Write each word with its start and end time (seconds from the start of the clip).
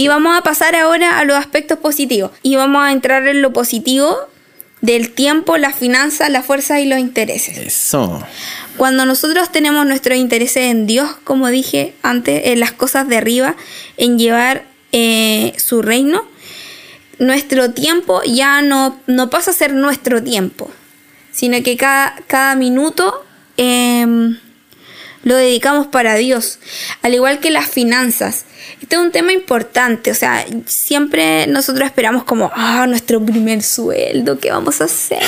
Y 0.00 0.08
vamos 0.08 0.34
a 0.34 0.40
pasar 0.40 0.74
ahora 0.76 1.18
a 1.18 1.26
los 1.26 1.36
aspectos 1.36 1.78
positivos. 1.78 2.30
Y 2.42 2.56
vamos 2.56 2.82
a 2.82 2.90
entrar 2.90 3.28
en 3.28 3.42
lo 3.42 3.52
positivo 3.52 4.16
del 4.80 5.10
tiempo, 5.10 5.58
las 5.58 5.74
finanzas, 5.74 6.30
las 6.30 6.46
fuerzas 6.46 6.80
y 6.80 6.86
los 6.86 6.98
intereses. 6.98 7.58
Eso. 7.58 8.26
Cuando 8.78 9.04
nosotros 9.04 9.52
tenemos 9.52 9.84
nuestros 9.84 10.16
intereses 10.16 10.70
en 10.70 10.86
Dios, 10.86 11.10
como 11.22 11.48
dije 11.48 11.92
antes, 12.00 12.46
en 12.46 12.60
las 12.60 12.72
cosas 12.72 13.08
de 13.08 13.18
arriba, 13.18 13.56
en 13.98 14.18
llevar 14.18 14.64
eh, 14.92 15.52
su 15.58 15.82
reino, 15.82 16.24
nuestro 17.18 17.72
tiempo 17.72 18.22
ya 18.22 18.62
no, 18.62 18.98
no 19.06 19.28
pasa 19.28 19.50
a 19.50 19.54
ser 19.54 19.74
nuestro 19.74 20.24
tiempo, 20.24 20.70
sino 21.30 21.62
que 21.62 21.76
cada, 21.76 22.16
cada 22.26 22.54
minuto 22.54 23.22
em, 23.58 24.38
lo 25.22 25.36
dedicamos 25.36 25.86
para 25.86 26.14
Dios, 26.14 26.58
al 27.02 27.14
igual 27.14 27.40
que 27.40 27.50
las 27.50 27.68
finanzas. 27.68 28.46
Este 28.80 28.96
es 28.96 29.02
un 29.02 29.10
tema 29.10 29.32
importante, 29.32 30.10
o 30.10 30.14
sea, 30.14 30.46
siempre 30.66 31.46
nosotros 31.46 31.86
esperamos 31.86 32.24
como, 32.24 32.50
ah, 32.54 32.86
nuestro 32.88 33.24
primer 33.24 33.62
sueldo, 33.62 34.38
¿qué 34.38 34.50
vamos 34.50 34.80
a 34.80 34.84
hacer? 34.84 35.22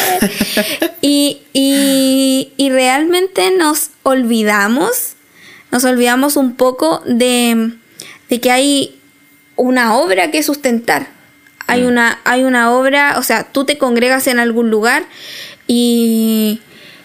y, 1.02 1.43
y, 1.52 2.71
realmente 2.71 3.51
nos 3.57 3.91
olvidamos, 4.02 5.15
nos 5.71 5.85
olvidamos 5.85 6.37
un 6.37 6.55
poco 6.55 7.02
de, 7.05 7.73
de 8.30 8.41
que 8.41 8.51
hay 8.51 8.99
una 9.57 9.97
obra 9.97 10.30
que 10.30 10.43
sustentar. 10.43 11.09
Hay, 11.66 11.83
mm. 11.83 11.87
una, 11.87 12.21
hay 12.24 12.45
una 12.45 12.73
obra, 12.73 13.16
o 13.19 13.23
sea, 13.23 13.45
tú 13.45 13.65
te 13.65 13.77
congregas 13.77 14.27
en 14.27 14.38
algún 14.38 14.71
lugar 14.71 15.05
y 15.66 16.61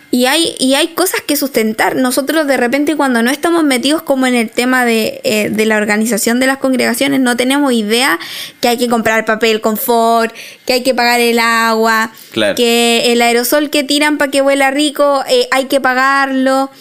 y 0.10 0.26
hay, 0.26 0.56
y 0.60 0.76
hay 0.76 0.90
cosas 0.90 1.22
que 1.22 1.36
sustentar. 1.36 1.96
Nosotros 1.96 2.48
de 2.48 2.56
repente 2.56 2.96
cuando 2.96 3.22
no 3.22 3.30
estamos 3.30 3.64
metidos 3.64 4.02
como 4.02 4.26
en 4.26 4.36
el 4.36 4.50
tema 4.50 4.86
de, 4.86 5.20
eh, 5.24 5.50
de, 5.50 5.66
la 5.66 5.78
organización 5.78 6.40
de 6.40 6.48
las 6.48 6.58
congregaciones, 6.58 7.20
no 7.20 7.36
tenemos 7.36 7.74
idea 7.74 8.18
que 8.62 8.70
hay 8.70 8.78
que 8.78 8.88
comprar 8.88 9.26
papel 9.26 9.60
confort, 9.60 10.34
que 10.66 10.74
hay 10.74 10.84
que 10.84 10.96
pagar 10.96 11.20
el 11.20 11.40
agua, 11.40 12.12
que 12.56 13.12
el 13.12 13.22
aerosol 13.22 13.70
que 13.70 13.84
tiran 13.84 14.18
para 14.18 14.32
que 14.32 14.42
huela 14.42 14.72
rico 14.72 15.24
eh, 15.30 15.48
hay 15.52 15.66
que 15.66 15.82
pagarlo. 15.82 16.72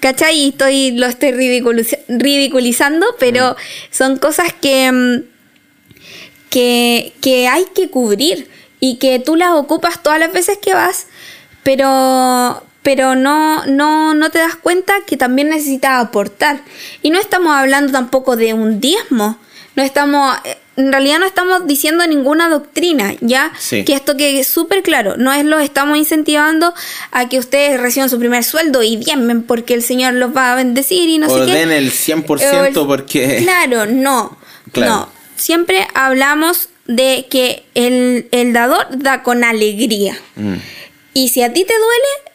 ¿Cachai? 0.00 0.38
Y 0.38 0.48
estoy, 0.50 0.90
lo 0.90 1.06
estoy 1.06 1.32
ridiculizando, 2.08 3.06
pero 3.18 3.52
mm. 3.52 3.56
son 3.90 4.18
cosas 4.18 4.52
que, 4.52 4.92
mm, 4.92 5.22
que, 6.50 7.14
que 7.22 7.48
hay 7.48 7.64
que 7.74 7.88
cubrir 7.88 8.50
y 8.80 8.96
que 8.96 9.18
tú 9.18 9.34
las 9.36 9.52
ocupas 9.52 10.02
todas 10.02 10.18
las 10.18 10.30
veces 10.30 10.58
que 10.58 10.74
vas, 10.74 11.06
pero, 11.62 12.62
pero 12.84 13.16
no, 13.16 13.64
no, 13.66 14.14
no 14.14 14.30
te 14.30 14.38
das 14.38 14.56
cuenta 14.56 14.92
que 15.06 15.16
también 15.16 15.48
necesitas 15.48 16.04
aportar. 16.04 16.60
Y 17.02 17.10
no 17.10 17.18
estamos 17.18 17.56
hablando 17.56 17.90
tampoco 17.92 18.36
de 18.36 18.52
un 18.52 18.78
diezmo, 18.78 19.38
no 19.74 19.82
estamos, 19.82 20.36
en 20.76 20.92
realidad 20.92 21.18
no 21.18 21.24
estamos 21.24 21.66
diciendo 21.66 22.06
ninguna 22.06 22.50
doctrina, 22.50 23.14
¿ya? 23.22 23.52
Que 23.70 23.94
esto 23.94 24.18
que 24.18 24.38
es 24.38 24.46
súper 24.48 24.82
claro, 24.82 25.16
no 25.16 25.32
es 25.32 25.46
lo 25.46 25.58
estamos 25.60 25.96
incentivando 25.96 26.74
a 27.10 27.26
que 27.30 27.38
ustedes 27.38 27.80
reciban 27.80 28.10
su 28.10 28.18
primer 28.18 28.44
sueldo 28.44 28.82
y 28.82 28.96
diezmen 28.96 29.44
porque 29.44 29.72
el 29.72 29.82
Señor 29.82 30.12
los 30.12 30.36
va 30.36 30.52
a 30.52 30.54
bendecir 30.54 31.08
y 31.08 31.16
no 31.16 31.30
sé 31.30 31.46
qué. 31.46 31.52
den 31.52 31.72
el 31.72 31.90
100% 31.90 32.86
porque... 32.86 33.38
Claro, 33.42 33.86
no, 33.86 34.36
no. 34.74 35.08
Siempre 35.36 35.88
hablamos 35.94 36.68
de 36.86 37.26
que 37.30 37.64
el, 37.74 38.28
el 38.30 38.52
dador 38.52 38.86
da 38.90 39.22
con 39.22 39.42
alegría. 39.42 40.18
Mm. 40.36 40.56
Y 41.14 41.28
si 41.30 41.42
a 41.42 41.52
ti 41.52 41.64
te 41.64 41.72
duele, 41.72 42.33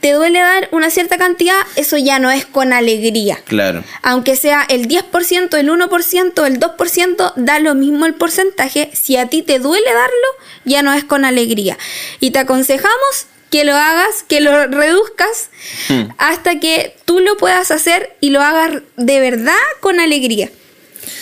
te 0.00 0.12
duele 0.12 0.40
dar 0.40 0.68
una 0.72 0.90
cierta 0.90 1.16
cantidad, 1.18 1.56
eso 1.76 1.96
ya 1.96 2.18
no 2.18 2.30
es 2.30 2.46
con 2.46 2.72
alegría. 2.72 3.38
Claro. 3.46 3.82
Aunque 4.02 4.36
sea 4.36 4.64
el 4.68 4.88
10%, 4.88 5.56
el 5.56 5.68
1%, 5.68 6.46
el 6.46 6.60
2%, 6.60 7.32
da 7.36 7.58
lo 7.58 7.74
mismo 7.74 8.06
el 8.06 8.14
porcentaje. 8.14 8.90
Si 8.92 9.16
a 9.16 9.26
ti 9.26 9.42
te 9.42 9.58
duele 9.58 9.92
darlo, 9.92 10.28
ya 10.64 10.82
no 10.82 10.92
es 10.92 11.04
con 11.04 11.24
alegría. 11.24 11.78
Y 12.20 12.30
te 12.30 12.38
aconsejamos 12.40 13.26
que 13.50 13.64
lo 13.64 13.74
hagas, 13.74 14.22
que 14.28 14.40
lo 14.40 14.66
reduzcas 14.66 15.50
hmm. 15.88 16.10
hasta 16.18 16.60
que 16.60 16.94
tú 17.04 17.20
lo 17.20 17.36
puedas 17.36 17.70
hacer 17.70 18.10
y 18.20 18.30
lo 18.30 18.42
hagas 18.42 18.82
de 18.96 19.20
verdad 19.20 19.54
con 19.80 20.00
alegría. 20.00 20.50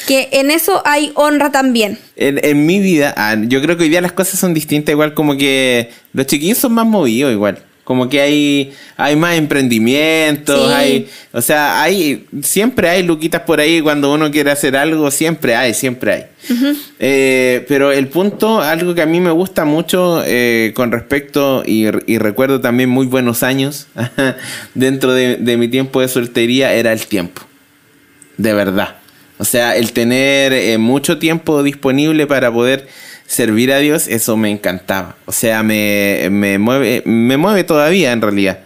Que 0.08 0.28
en 0.32 0.50
eso 0.50 0.82
hay 0.84 1.12
honra 1.14 1.52
también. 1.52 1.98
En, 2.16 2.38
en 2.42 2.66
mi 2.66 2.80
vida, 2.80 3.14
ah, 3.16 3.36
yo 3.38 3.62
creo 3.62 3.76
que 3.76 3.84
hoy 3.84 3.88
día 3.88 4.00
las 4.00 4.12
cosas 4.12 4.38
son 4.38 4.52
distintas, 4.52 4.92
igual 4.92 5.14
como 5.14 5.36
que 5.36 5.90
los 6.12 6.26
chiquillos 6.26 6.58
son 6.58 6.72
más 6.72 6.86
movidos 6.86 7.32
igual. 7.32 7.62
Como 7.84 8.08
que 8.08 8.22
hay, 8.22 8.72
hay 8.96 9.14
más 9.14 9.36
emprendimientos, 9.36 10.70
hay, 10.72 11.06
o 11.32 11.42
sea, 11.42 11.82
hay, 11.82 12.26
siempre 12.42 12.88
hay 12.88 13.02
luquitas 13.02 13.42
por 13.42 13.60
ahí 13.60 13.82
cuando 13.82 14.10
uno 14.12 14.30
quiere 14.30 14.50
hacer 14.50 14.74
algo, 14.74 15.10
siempre 15.10 15.54
hay, 15.54 15.74
siempre 15.74 16.12
hay. 16.12 16.24
Eh, 16.98 17.64
pero 17.68 17.92
el 17.92 18.08
punto, 18.08 18.62
algo 18.62 18.94
que 18.94 19.02
a 19.02 19.06
mí 19.06 19.20
me 19.20 19.30
gusta 19.30 19.66
mucho 19.66 20.22
eh, 20.24 20.72
con 20.74 20.92
respecto, 20.92 21.62
y, 21.66 21.90
recuerdo 22.18 22.62
también 22.62 22.88
muy 22.88 23.06
buenos 23.06 23.42
años 23.42 23.88
dentro 24.74 25.12
de, 25.12 25.56
mi 25.58 25.68
tiempo 25.68 26.00
de 26.00 26.08
soltería, 26.08 26.72
era 26.72 26.90
el 26.90 27.06
tiempo. 27.06 27.42
De 28.38 28.54
verdad. 28.54 28.96
O 29.36 29.44
sea, 29.44 29.76
el 29.76 29.92
tener 29.92 30.52
eh, 30.52 30.78
mucho 30.78 31.18
tiempo 31.18 31.62
disponible 31.62 32.26
para 32.26 32.50
poder 32.50 32.88
servir 33.26 33.72
a 33.72 33.78
Dios, 33.78 34.08
eso 34.08 34.36
me 34.36 34.50
encantaba. 34.50 35.16
O 35.26 35.32
sea, 35.32 35.62
me, 35.62 36.28
mueve, 36.58 37.02
me 37.04 37.36
mueve 37.36 37.64
todavía 37.64 38.12
en 38.12 38.20
realidad. 38.20 38.60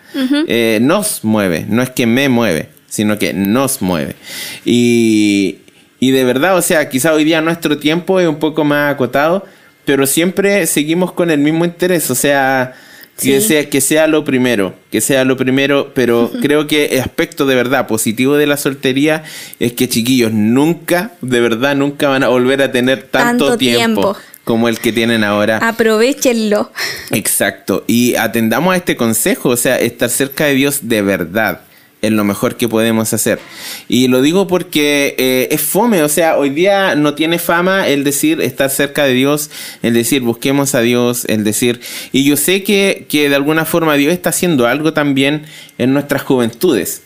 Eh, 0.47 0.79
nos 0.83 1.23
mueve, 1.23 1.65
no 1.69 1.83
es 1.83 1.91
que 1.91 2.07
me 2.07 2.29
mueve, 2.29 2.69
sino 2.89 3.19
que 3.19 3.33
nos 3.33 3.83
mueve. 3.83 4.17
Y, 4.65 5.59
y 6.01 6.11
de 6.11 6.25
verdad, 6.25 6.57
o 6.57 6.63
sea, 6.63 6.89
quizá 6.89 7.13
hoy 7.13 7.25
día 7.25 7.41
nuestro 7.41 7.79
tiempo 7.79 8.19
es 8.19 8.29
un 8.29 8.39
poco 8.39 8.65
más 8.65 8.93
acotado, 8.93 9.47
pero 9.85 10.07
siempre 10.07 10.67
seguimos 10.67 11.13
con 11.13 11.31
el 11.31 11.39
mismo 11.39 11.65
interés. 11.65 12.11
O 12.11 12.15
sea, 12.15 12.75
que, 13.19 13.41
sea, 13.41 13.69
que 13.69 13.81
sea 13.81 14.07
lo 14.07 14.25
primero, 14.25 14.75
que 14.91 15.01
sea 15.01 15.25
lo 15.25 15.37
primero, 15.37 15.93
pero 15.95 16.31
creo 16.43 16.67
que 16.67 16.87
el 16.87 17.01
aspecto 17.01 17.47
de 17.47 17.55
verdad 17.55 17.87
positivo 17.87 18.37
de 18.37 18.47
la 18.47 18.57
soltería 18.57 19.25
es 19.59 19.73
que 19.73 19.89
chiquillos 19.89 20.33
nunca, 20.33 21.13
de 21.21 21.41
verdad, 21.41 21.77
nunca 21.77 22.09
van 22.09 22.23
a 22.23 22.29
volver 22.29 22.63
a 22.63 22.73
tener 22.73 23.03
tanto, 23.03 23.57
tiempo 23.57 24.17
como 24.45 24.69
el 24.69 24.79
que 24.79 24.93
tienen 24.93 25.25
ahora. 25.25 25.59
Aprovechenlo. 25.59 26.73
Exacto. 27.11 27.85
Y 27.87 28.17
atendamos 28.17 28.73
a 28.73 28.77
este 28.77 28.97
consejo, 28.97 29.51
o 29.51 29.57
sea, 29.57 29.79
estar 29.79 30.09
cerca 30.09 30.47
de 30.47 30.55
Dios 30.55 30.81
de 30.89 31.03
verdad 31.03 31.61
es 32.03 32.13
lo 32.13 32.25
mejor 32.25 32.57
que 32.57 32.69
podemos 32.69 33.13
hacer. 33.13 33.41
Y 33.89 34.09
lo 34.09 34.23
digo 34.23 34.47
porque 34.47 35.15
eh, 35.19 35.49
es 35.51 35.61
fome, 35.61 36.03
o 36.03 36.09
sea, 36.09 36.37
hoy 36.37 36.51
día 36.51 36.95
no 36.95 37.15
tiene 37.15 37.39
fama 37.39 37.89
el 37.89 38.05
decir 38.05 38.41
estar 38.41 38.71
cerca 38.71 39.05
de 39.05 39.15
Dios, 39.15 39.51
el 39.83 39.95
decir 39.95 40.23
busquemos 40.23 40.75
a 40.75 40.81
Dios, 40.81 41.25
el 41.27 41.45
decir... 41.45 41.81
Y 42.13 42.25
yo 42.25 42.37
sé 42.37 42.63
que, 42.63 43.07
que 43.09 43.29
de 43.29 43.35
alguna 43.35 43.65
forma 43.65 43.95
Dios 43.95 44.13
está 44.13 44.31
haciendo 44.31 44.67
algo 44.67 44.93
también 44.93 45.43
en 45.79 45.93
nuestras 45.93 46.23
juventudes. 46.23 47.03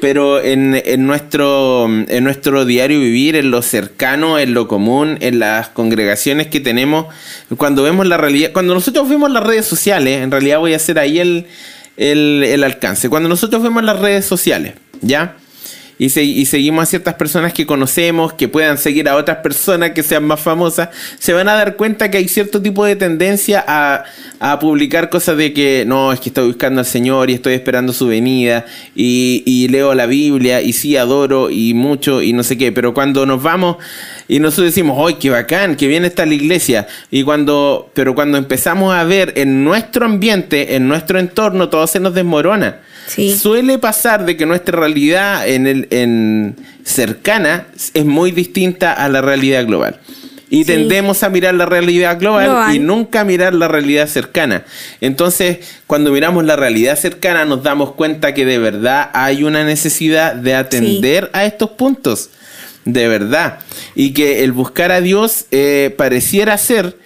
Pero 0.00 0.42
en, 0.42 0.80
en, 0.82 1.06
nuestro, 1.06 1.86
en 1.86 2.24
nuestro 2.24 2.64
diario 2.64 3.00
vivir, 3.00 3.36
en 3.36 3.50
lo 3.50 3.60
cercano, 3.60 4.38
en 4.38 4.54
lo 4.54 4.66
común, 4.66 5.18
en 5.20 5.40
las 5.40 5.68
congregaciones 5.68 6.46
que 6.46 6.60
tenemos, 6.60 7.06
cuando 7.58 7.82
vemos 7.82 8.06
la 8.06 8.16
realidad, 8.16 8.52
cuando 8.52 8.72
nosotros 8.72 9.06
vemos 9.10 9.30
las 9.30 9.42
redes 9.42 9.66
sociales, 9.66 10.22
en 10.22 10.30
realidad 10.30 10.58
voy 10.58 10.72
a 10.72 10.76
hacer 10.76 10.98
ahí 10.98 11.18
el, 11.18 11.46
el, 11.98 12.44
el 12.44 12.64
alcance, 12.64 13.10
cuando 13.10 13.28
nosotros 13.28 13.62
vemos 13.62 13.82
las 13.84 13.98
redes 13.98 14.24
sociales, 14.24 14.74
¿ya? 15.02 15.36
Y, 15.98 16.46
seguimos 16.46 16.84
a 16.84 16.86
ciertas 16.86 17.14
personas 17.14 17.52
que 17.52 17.66
conocemos, 17.66 18.32
que 18.32 18.46
puedan 18.46 18.78
seguir 18.78 19.08
a 19.08 19.16
otras 19.16 19.38
personas 19.38 19.90
que 19.90 20.04
sean 20.04 20.24
más 20.24 20.40
famosas, 20.40 20.90
se 21.18 21.32
van 21.32 21.48
a 21.48 21.54
dar 21.54 21.74
cuenta 21.74 22.08
que 22.08 22.18
hay 22.18 22.28
cierto 22.28 22.62
tipo 22.62 22.84
de 22.84 22.94
tendencia 22.94 23.64
a, 23.66 24.04
publicar 24.60 25.10
cosas 25.10 25.36
de 25.36 25.52
que 25.52 25.84
no, 25.86 26.12
es 26.12 26.20
que 26.20 26.28
estoy 26.28 26.46
buscando 26.46 26.80
al 26.80 26.86
Señor 26.86 27.30
y 27.30 27.34
estoy 27.34 27.54
esperando 27.54 27.92
su 27.92 28.06
venida 28.06 28.64
y, 28.94 29.66
leo 29.68 29.94
la 29.94 30.06
Biblia 30.06 30.62
y 30.62 30.72
sí 30.72 30.96
adoro 30.96 31.50
y 31.50 31.74
mucho 31.74 32.22
y 32.22 32.32
no 32.32 32.42
sé 32.42 32.56
qué, 32.56 32.70
pero 32.72 32.94
cuando 32.94 33.26
nos 33.26 33.42
vamos 33.42 33.76
y 34.28 34.38
nosotros 34.38 34.66
decimos, 34.66 34.96
¡ay, 35.04 35.16
qué 35.20 35.30
bacán, 35.30 35.74
que 35.74 35.88
bien 35.88 36.04
está 36.04 36.24
la 36.24 36.34
iglesia! 36.34 36.86
Y 37.10 37.24
cuando, 37.24 37.90
pero 37.92 38.14
cuando 38.14 38.38
empezamos 38.38 38.94
a 38.94 39.02
ver 39.04 39.32
en 39.36 39.64
nuestro 39.64 40.06
ambiente, 40.06 40.76
en 40.76 40.86
nuestro 40.86 41.18
entorno, 41.18 41.68
todo 41.68 41.86
se 41.86 41.98
nos 41.98 42.14
desmorona. 42.14 42.80
Suele 43.08 43.78
pasar 43.78 44.24
de 44.24 44.36
que 44.36 44.46
nuestra 44.46 44.78
realidad 44.78 45.48
en 45.48 45.66
el, 45.66 45.88
en 45.90 46.56
cercana 46.84 47.66
es 47.94 48.04
muy 48.04 48.30
distinta 48.30 48.92
a 48.92 49.08
la 49.08 49.20
realidad 49.20 49.66
global. 49.66 50.00
Y 50.50 50.64
tendemos 50.64 51.22
a 51.22 51.28
mirar 51.28 51.54
la 51.54 51.66
realidad 51.66 52.18
global 52.18 52.74
y 52.74 52.78
nunca 52.78 53.22
mirar 53.24 53.52
la 53.52 53.68
realidad 53.68 54.08
cercana. 54.08 54.64
Entonces, 55.00 55.58
cuando 55.86 56.10
miramos 56.10 56.44
la 56.44 56.56
realidad 56.56 56.98
cercana, 56.98 57.44
nos 57.44 57.62
damos 57.62 57.92
cuenta 57.92 58.32
que 58.32 58.46
de 58.46 58.58
verdad 58.58 59.10
hay 59.12 59.44
una 59.44 59.64
necesidad 59.64 60.34
de 60.34 60.54
atender 60.54 61.30
a 61.34 61.44
estos 61.44 61.70
puntos. 61.70 62.30
De 62.86 63.06
verdad. 63.08 63.58
Y 63.94 64.14
que 64.14 64.42
el 64.42 64.52
buscar 64.52 64.92
a 64.92 65.02
Dios 65.02 65.44
eh, 65.50 65.94
pareciera 65.98 66.56
ser 66.56 66.96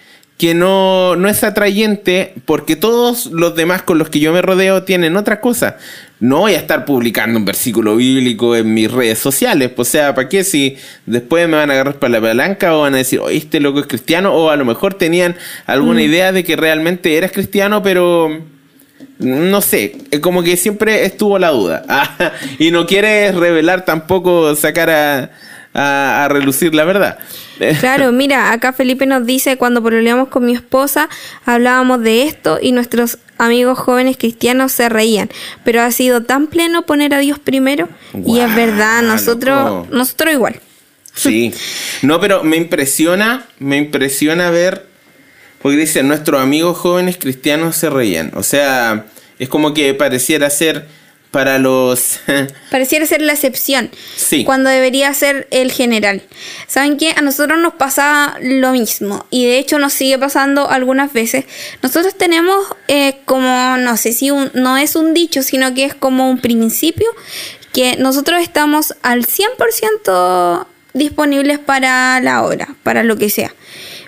que 0.42 0.54
no, 0.54 1.14
no 1.14 1.28
es 1.28 1.44
atrayente 1.44 2.34
porque 2.46 2.74
todos 2.74 3.26
los 3.26 3.54
demás 3.54 3.82
con 3.82 3.96
los 3.96 4.08
que 4.08 4.18
yo 4.18 4.32
me 4.32 4.42
rodeo 4.42 4.82
tienen 4.82 5.16
otra 5.16 5.40
cosa. 5.40 5.76
no 6.18 6.38
voy 6.38 6.54
a 6.54 6.58
estar 6.58 6.84
publicando 6.84 7.38
un 7.38 7.44
versículo 7.44 7.94
bíblico 7.94 8.56
en 8.56 8.74
mis 8.74 8.90
redes 8.90 9.20
sociales. 9.20 9.70
Pues, 9.70 9.86
o 9.86 9.92
sea, 9.92 10.16
¿para 10.16 10.28
qué 10.28 10.42
si 10.42 10.76
después 11.06 11.48
me 11.48 11.58
van 11.58 11.70
a 11.70 11.74
agarrar 11.74 12.00
para 12.00 12.14
la 12.14 12.20
palanca 12.20 12.74
o 12.74 12.80
van 12.80 12.94
a 12.94 12.96
decir, 12.96 13.20
oye, 13.20 13.36
este 13.36 13.60
loco 13.60 13.78
es 13.78 13.86
cristiano? 13.86 14.34
O 14.34 14.50
a 14.50 14.56
lo 14.56 14.64
mejor 14.64 14.94
tenían 14.94 15.36
alguna 15.64 16.00
mm. 16.00 16.06
idea 16.06 16.32
de 16.32 16.42
que 16.42 16.56
realmente 16.56 17.16
eras 17.16 17.30
cristiano, 17.30 17.80
pero 17.80 18.42
no 19.20 19.60
sé, 19.60 19.96
como 20.22 20.42
que 20.42 20.56
siempre 20.56 21.04
estuvo 21.04 21.38
la 21.38 21.50
duda. 21.50 21.84
y 22.58 22.72
no 22.72 22.84
quieres 22.84 23.32
revelar 23.36 23.84
tampoco, 23.84 24.56
sacar 24.56 24.90
a, 24.90 25.30
a, 25.74 26.28
relucir 26.30 26.74
la 26.74 26.84
verdad. 26.84 27.18
Claro, 27.78 28.10
mira, 28.10 28.52
acá 28.52 28.72
Felipe 28.72 29.06
nos 29.06 29.24
dice, 29.24 29.56
cuando 29.56 29.82
problemamos 29.82 30.28
con 30.28 30.44
mi 30.44 30.52
esposa, 30.52 31.08
hablábamos 31.44 32.02
de 32.02 32.24
esto 32.24 32.58
y 32.60 32.72
nuestros 32.72 33.18
amigos 33.38 33.78
jóvenes 33.78 34.16
cristianos 34.16 34.72
se 34.72 34.88
reían, 34.88 35.30
pero 35.62 35.80
ha 35.82 35.92
sido 35.92 36.24
tan 36.24 36.48
pleno 36.48 36.82
poner 36.82 37.14
a 37.14 37.20
Dios 37.20 37.38
primero 37.38 37.88
y 38.26 38.40
es 38.40 38.52
verdad, 38.56 39.02
nosotros, 39.02 39.88
nosotros 39.90 40.32
igual. 40.32 40.60
Sí, 41.14 41.54
no, 42.00 42.20
pero 42.20 42.42
me 42.42 42.56
impresiona, 42.56 43.46
me 43.60 43.76
impresiona 43.76 44.50
ver, 44.50 44.86
porque 45.60 45.76
dice, 45.76 46.02
nuestros 46.02 46.40
amigos 46.40 46.78
jóvenes 46.78 47.16
cristianos 47.16 47.76
se 47.76 47.90
reían, 47.90 48.32
o 48.34 48.42
sea, 48.42 49.06
es 49.38 49.48
como 49.48 49.72
que 49.72 49.94
pareciera 49.94 50.50
ser 50.50 50.88
para 51.32 51.58
los... 51.58 52.20
Pareciera 52.70 53.06
ser 53.06 53.22
la 53.22 53.32
excepción. 53.32 53.90
Sí. 54.14 54.44
Cuando 54.44 54.70
debería 54.70 55.12
ser 55.14 55.48
el 55.50 55.72
general. 55.72 56.22
¿Saben 56.68 56.98
qué? 56.98 57.14
A 57.16 57.22
nosotros 57.22 57.58
nos 57.58 57.74
pasa 57.74 58.36
lo 58.40 58.70
mismo. 58.70 59.26
Y 59.30 59.46
de 59.46 59.58
hecho 59.58 59.78
nos 59.78 59.94
sigue 59.94 60.18
pasando 60.18 60.70
algunas 60.70 61.12
veces. 61.12 61.46
Nosotros 61.82 62.16
tenemos 62.16 62.64
eh, 62.86 63.16
como, 63.24 63.78
no 63.78 63.96
sé 63.96 64.12
si 64.12 64.30
no 64.30 64.76
es 64.76 64.94
un 64.94 65.14
dicho, 65.14 65.42
sino 65.42 65.74
que 65.74 65.86
es 65.86 65.94
como 65.94 66.28
un 66.28 66.38
principio, 66.38 67.08
que 67.72 67.96
nosotros 67.96 68.42
estamos 68.42 68.94
al 69.02 69.24
100% 69.26 70.66
disponibles 70.92 71.58
para 71.58 72.20
la 72.20 72.42
hora, 72.42 72.68
para 72.82 73.02
lo 73.02 73.16
que 73.16 73.30
sea. 73.30 73.54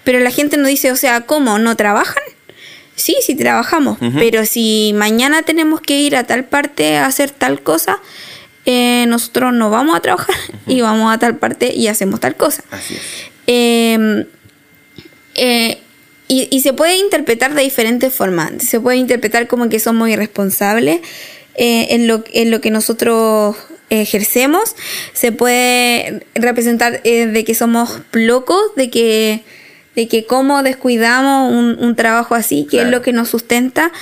Pero 0.05 0.21
la 0.21 0.31
gente 0.31 0.59
nos 0.59 0.69
dice, 0.69 0.93
o 0.93 0.97
sea, 0.97 1.23
¿cómo? 1.23 1.59
¿No 1.59 1.75
trabajan? 1.75 2.23
Sí, 2.97 3.17
sí 3.23 3.35
trabajamos, 3.35 3.99
pero 4.15 4.47
si 4.47 4.93
mañana 4.95 5.43
tenemos 5.43 5.81
que 5.81 5.99
ir 5.99 6.17
a 6.17 6.25
tal 6.25 6.45
parte 6.45 6.97
a 6.97 7.07
hacer 7.07 7.31
tal 7.31 7.61
cosa, 7.61 8.01
eh, 8.67 9.05
nosotros 9.09 9.53
no 9.53 9.69
vamos 9.69 9.97
a 9.97 10.01
trabajar 10.01 10.35
y 10.67 10.81
vamos 10.81 11.13
a 11.13 11.19
tal 11.19 11.37
parte 11.37 11.75
y 11.75 11.89
hacemos 11.89 12.21
tal 12.21 12.37
cosa. 12.37 12.63
Así 12.71 12.95
es. 12.95 13.03
Em, 13.47 14.25
eh, 15.35 15.79
y, 16.29 16.61
se 16.61 16.73
puede 16.73 16.97
interpretar 16.97 17.55
de 17.55 17.63
diferentes 17.63 18.13
formas. 18.13 18.53
Se 18.59 18.81
puede 18.81 18.97
interpretar 18.97 19.47
como 19.47 19.69
que 19.69 19.79
somos 19.79 20.09
irresponsables 20.09 21.01
eh, 21.55 21.89
en, 21.91 22.09
lo, 22.09 22.25
en 22.33 22.51
lo 22.51 22.61
que 22.61 22.71
nosotros 22.71 23.57
ejercemos. 23.91 24.75
Se 25.13 25.33
puede 25.33 26.27
representar 26.35 27.03
de 27.03 27.45
que 27.45 27.55
somos 27.55 28.01
locos, 28.13 28.75
de 28.75 28.91
que 28.91 29.45
de 29.95 30.09
que 30.09 30.25
cómo 30.25 30.63
descuidamos 30.63 31.53
un, 31.53 31.95
trabajo 31.97 32.35
así, 32.35 32.67
que 32.71 32.83
es 32.83 32.89
lo 32.89 33.03
que 33.03 33.13
nos 33.13 33.29
sustenta, 33.29 33.93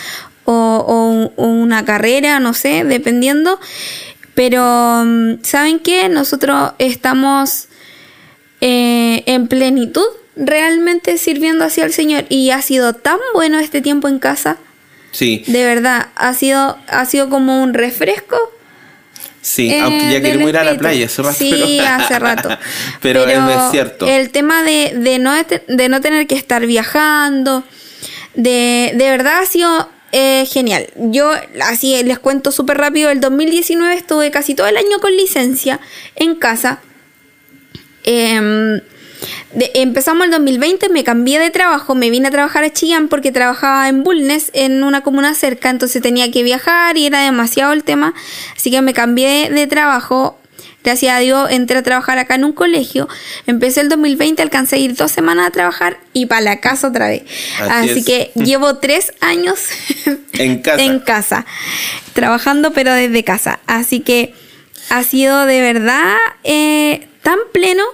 o, 0.45 1.31
una 1.37 1.85
carrera, 1.85 2.41
no 2.41 2.55
sé, 2.55 2.85
dependiendo. 2.85 3.61
Pero, 4.35 5.05
mm, 5.05 5.43
¿saben 5.43 5.79
qué? 5.79 6.09
Nosotros 6.09 6.73
estamos 6.79 7.69
eh, 8.61 9.23
en 9.27 9.49
plenitud 9.49 10.07
realmente 10.37 11.19
sirviendo 11.19 11.65
hacia 11.65 11.85
el 11.85 11.93
Señor 11.93 12.25
y 12.29 12.51
ha 12.51 12.63
sido 12.63 12.95
tan 12.95 13.19
bueno 13.35 13.59
este 13.59 13.81
tiempo 13.83 14.09
en 14.09 14.19
casa. 14.19 14.57
Sí. 15.11 15.45
De 15.47 15.65
verdad, 15.65 16.09
ha 16.15 16.33
sido, 16.33 16.79
ha 16.87 17.05
sido 17.05 17.29
como 17.29 17.63
un 17.63 17.75
refresco 17.75 18.37
Sí, 19.43 19.75
aunque 19.75 20.13
ya 20.13 20.21
queremos 20.23 20.49
ir 20.49 20.57
a 20.57 20.65
la 20.65 20.79
playa 20.79 21.07
hace 21.07 21.21
rato. 21.21 21.37
Sí, 21.37 21.81
hace 21.81 22.19
rato. 22.21 22.49
pero, 23.03 23.27
es 23.27 23.71
cierto. 23.73 24.07
El 24.07 24.31
tema 24.31 24.63
de, 24.63 24.93
de, 24.97 25.19
no, 25.19 25.35
de 25.35 25.89
no 25.89 26.01
tener 26.01 26.29
que 26.29 26.37
estar 26.37 26.65
viajando, 26.65 27.65
de, 28.35 28.93
de 28.95 29.11
verdad 29.11 29.41
ha 29.41 29.47
sido 29.47 29.89
eh, 30.13 30.47
genial. 30.47 30.87
Yo, 30.97 31.33
así 31.61 32.01
les 32.05 32.21
cuento 32.21 32.53
súper 32.53 32.79
rápido, 32.79 33.11
el 33.11 33.21
2019 33.21 33.95
estuve 33.95 34.31
casi 34.31 34.55
todo 34.55 34.69
el 34.69 34.77
año 34.77 35.01
con 35.01 35.15
licencia 35.17 35.81
en 36.15 36.37
casa. 36.37 36.81
Eh, 38.05 38.81
empezamos 39.75 40.25
el 40.25 40.31
2020, 40.31 40.89
me 40.89 41.05
cambié 41.05 41.39
de 41.39 41.51
trabajo, 41.51 41.95
me 41.95 42.11
vine 42.11 42.29
a 42.29 42.31
trabajar 42.31 42.65
a 42.65 42.73
Chillán 42.73 43.09
porque 43.09 43.33
trabajaba 43.33 43.89
en 43.89 44.03
Bulnes, 44.03 44.51
en 44.55 44.83
una 44.85 45.03
comuna 45.03 45.35
cerca, 45.35 45.71
entonces 45.71 46.03
tenía 46.03 46.31
que 46.31 46.43
viajar 46.43 46.97
y 46.97 47.07
era 47.07 47.23
demasiado 47.23 47.73
el 47.73 47.85
tema, 47.85 48.15
así 48.57 48.71
que 48.71 48.83
me 48.83 48.95
cambié 48.95 49.51
de 49.51 49.67
trabajo. 49.67 50.39
Gracias 50.85 51.15
a 51.15 51.21
Dios 51.21 51.49
entré 51.53 51.79
a 51.79 51.83
trabajar 51.85 52.19
acá 52.19 52.35
en 52.35 52.45
un 52.45 52.53
colegio. 52.53 53.09
Empecé 53.47 53.83
el 53.83 53.89
2020, 53.89 54.43
alcancé 54.43 54.77
a 54.77 54.79
ir 54.81 54.97
dos 54.97 55.13
semanas 55.13 55.47
a 55.47 55.51
trabajar 55.53 55.99
y 56.13 56.27
para 56.27 56.41
la 56.41 56.61
casa 56.61 56.89
otra 56.89 57.07
vez. 57.07 57.23
Así, 57.71 58.03
que 58.03 58.33
llevo 58.35 58.79
tres 58.79 59.13
años 59.21 59.61
en, 60.33 60.59
casa. 60.59 60.83
en 60.83 60.99
casa, 60.99 61.47
trabajando 62.15 62.73
pero 62.73 62.93
desde 62.93 63.23
casa. 63.23 63.61
Así 63.69 64.01
que 64.01 64.35
ha 64.91 65.05
sido 65.05 65.47
de 65.47 65.61
verdad 65.61 66.17
eh, 66.43 67.07
tan 67.23 67.39
pleno 67.53 67.85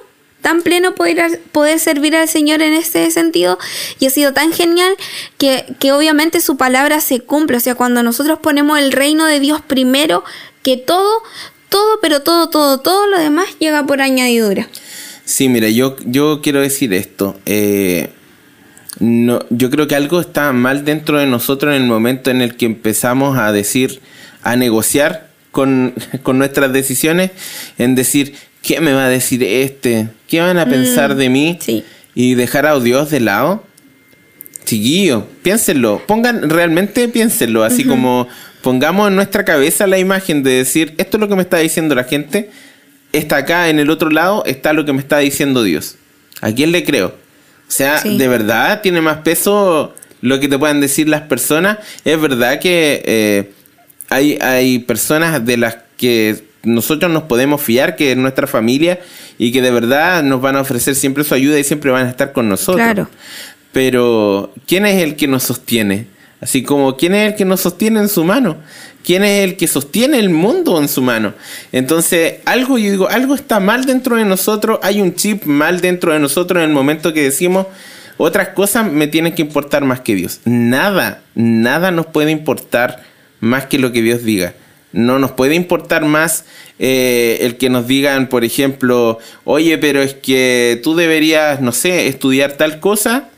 tan 0.49 0.63
pleno 0.63 0.95
poder, 0.95 1.43
poder 1.53 1.79
servir 1.79 2.17
al 2.17 2.27
Señor 2.27 2.63
en 2.63 2.73
este 2.73 3.11
sentido 3.11 3.59
y 4.01 4.07
ha 4.07 4.11
sido 4.11 4.33
tan 4.33 4.51
genial 4.51 4.95
que, 5.37 5.67
que 5.79 5.93
obviamente 5.93 6.41
su 6.41 6.57
palabra 6.57 7.03
se 7.03 7.21
cumple. 7.21 7.59
O 7.59 7.61
sea, 7.61 7.75
cuando 7.75 8.03
nosotros 8.03 8.39
ponemos 8.39 8.79
el 8.79 8.93
reino 8.93 9.27
de 9.27 9.41
Dios 9.41 9.61
primero, 9.61 10.25
que 10.63 10.79
todo, 10.79 11.23
todo, 11.69 12.01
pero 12.01 12.23
todo, 12.23 12.49
todo, 12.49 12.81
todo 12.81 13.07
lo 13.09 13.19
demás 13.19 13.47
llega 13.59 13.85
por 13.85 14.01
añadidura. 14.01 14.67
Sí, 15.27 15.51
mira, 15.51 15.69
yo, 15.69 15.97
yo 16.07 16.41
quiero 16.43 16.63
decir 16.63 16.95
esto. 16.95 17.39
Eh, 17.45 18.09
no, 19.01 19.41
yo 19.51 19.69
creo 19.69 19.87
que 19.87 19.97
algo 19.97 20.19
está 20.19 20.55
mal 20.55 20.87
dentro 20.87 21.19
de 21.19 21.27
nosotros 21.27 21.77
en 21.77 21.83
el 21.83 21.89
momento 21.89 22.31
en 22.31 22.41
el 22.41 22.57
que 22.57 22.65
empezamos 22.65 23.37
a 23.37 23.53
decir, 23.53 24.01
a 24.43 24.57
negociar 24.57 25.29
con, 25.51 25.93
con 26.23 26.39
nuestras 26.39 26.73
decisiones, 26.73 27.33
en 27.77 27.95
decir, 27.95 28.48
¿qué 28.63 28.81
me 28.81 28.93
va 28.93 29.07
a 29.07 29.09
decir 29.09 29.43
este? 29.43 30.09
¿Qué 30.27 30.41
van 30.41 30.59
a 30.59 30.67
pensar 30.67 31.15
de 31.15 31.29
mí? 31.29 31.59
Sí. 31.61 31.85
Y 32.15 32.35
dejar 32.35 32.67
a 32.67 32.79
Dios 32.79 33.11
de 33.11 33.21
lado. 33.21 33.65
Chiquillo, 34.65 35.27
piénsenlo. 35.43 36.03
Pongan, 36.07 36.51
realmente 36.51 37.09
piénsenlo. 37.09 37.65
Así 37.65 37.85
como 37.85 38.29
pongamos 38.63 39.09
en 39.09 39.17
nuestra 39.17 39.45
cabeza 39.45 39.87
la 39.87 39.99
imagen 39.99 40.43
de 40.43 40.51
decir, 40.51 40.95
esto 40.99 41.17
es 41.17 41.21
lo 41.21 41.29
que 41.29 41.37
me 41.37 41.43
está 41.43 41.59
diciendo 41.59 41.95
la 41.95 42.05
gente. 42.05 42.51
Está 43.13 43.39
acá 43.39 43.71
en 43.71 43.79
el 43.79 43.89
otro 43.89 44.11
lado, 44.11 44.45
está 44.45 44.75
lo 44.75 44.85
que 44.85 44.93
me 44.93 45.01
está 45.01 45.19
diciendo 45.19 45.63
Dios. 45.63 45.97
¿A 46.43 46.53
quién 46.53 46.73
le 46.73 46.85
creo? 46.85 47.09
O 47.09 47.71
sea, 47.71 48.03
de 48.03 48.29
verdad 48.29 48.81
tiene 48.83 49.01
más 49.01 49.19
peso 49.19 49.95
lo 50.21 50.41
que 50.41 50.49
te 50.49 50.59
puedan 50.59 50.81
decir 50.81 51.09
las 51.09 51.23
personas. 51.23 51.79
Es 52.05 52.21
verdad 52.21 52.59
que 52.61 53.03
eh, 53.05 53.51
hay, 54.09 54.39
hay 54.41 54.79
personas 54.81 55.45
de 55.45 55.57
las 55.57 55.77
que 55.97 56.48
nosotros 56.63 57.11
nos 57.11 57.25
podemos 57.25 57.63
fiar, 57.63 57.97
que 57.97 58.13
es 58.13 58.17
nuestra 58.17 58.47
familia 58.47 59.01
y 59.39 59.53
que 59.53 59.63
de 59.63 59.71
verdad 59.71 60.23
nos 60.23 60.41
van 60.41 60.57
a 60.57 60.61
ofrecer 60.61 60.95
siempre 60.95 61.25
su 61.25 61.35
ayuda 61.35 61.59
y 61.59 61.65
siempre 61.65 61.91
van 61.91 62.07
a 62.07 62.11
estar 62.11 62.33
con 62.33 62.49
nosotros. 62.49 62.85
Claro. 62.85 63.09
Pero, 63.73 64.53
¿quién 64.67 64.87
es 64.87 65.03
el 65.03 65.17
que 65.17 65.29
nos 65.29 65.45
sostiene? 65.45 66.07
Así 66.41 66.63
como, 66.63 66.97
¿quién 66.97 67.15
es 67.15 67.33
el 67.33 67.37
que 67.37 67.45
nos 67.45 67.61
sostiene 67.61 68.01
en 68.01 68.09
su 68.09 68.25
mano? 68.25 68.57
¿Quién 69.05 69.25
es 69.25 69.45
el 69.45 69.57
que 69.57 69.67
sostiene 69.67 70.19
el 70.19 70.31
mundo 70.31 70.81
en 70.81 70.89
su 70.89 71.03
mano? 71.03 71.35
Entonces, 71.73 72.37
algo, 72.45 72.79
yo 72.79 72.91
digo, 72.91 73.09
algo 73.09 73.35
está 73.35 73.59
mal 73.59 73.87
dentro 73.87 74.17
de 74.17 74.25
nosotros, 74.25 74.79
hay 74.83 75.01
un 75.01 75.15
chip 75.15 75.45
mal 75.45 75.81
dentro 75.81 76.13
de 76.13 76.19
nosotros 76.19 76.63
en 76.63 76.69
el 76.69 76.75
momento 76.75 77.13
que 77.13 77.23
decimos, 77.23 77.67
otras 78.19 78.49
cosas 78.51 78.91
me 78.91 79.07
tienen 79.07 79.35
que 79.35 79.43
importar 79.43 79.85
más 79.85 80.01
que 80.01 80.15
Dios. 80.15 80.41
Nada, 80.45 81.23
nada 81.35 81.91
nos 81.91 82.07
puede 82.07 82.31
importar 82.31 83.03
más 83.41 83.67
que 83.67 83.79
lo 83.79 83.93
que 83.93 84.03
Dios 84.03 84.25
diga. 84.25 84.55
No 84.93 85.19
nos 85.19 85.33
puede 85.33 85.55
importar 85.55 86.05
más 86.05 86.45
eh, 86.79 87.39
el 87.43 87.57
que 87.57 87.69
nos 87.69 87.87
digan, 87.87 88.29
por 88.29 88.45
ejemplo, 88.45 89.19
oye, 89.45 89.79
pero 89.79 90.03
es 90.03 90.15
que 90.15 90.81
tú 90.83 90.95
deberías, 90.95 91.61
no 91.61 91.73
sé, 91.73 92.07
estudiar 92.09 92.53
tal 92.53 92.81
cosa, 92.81 93.29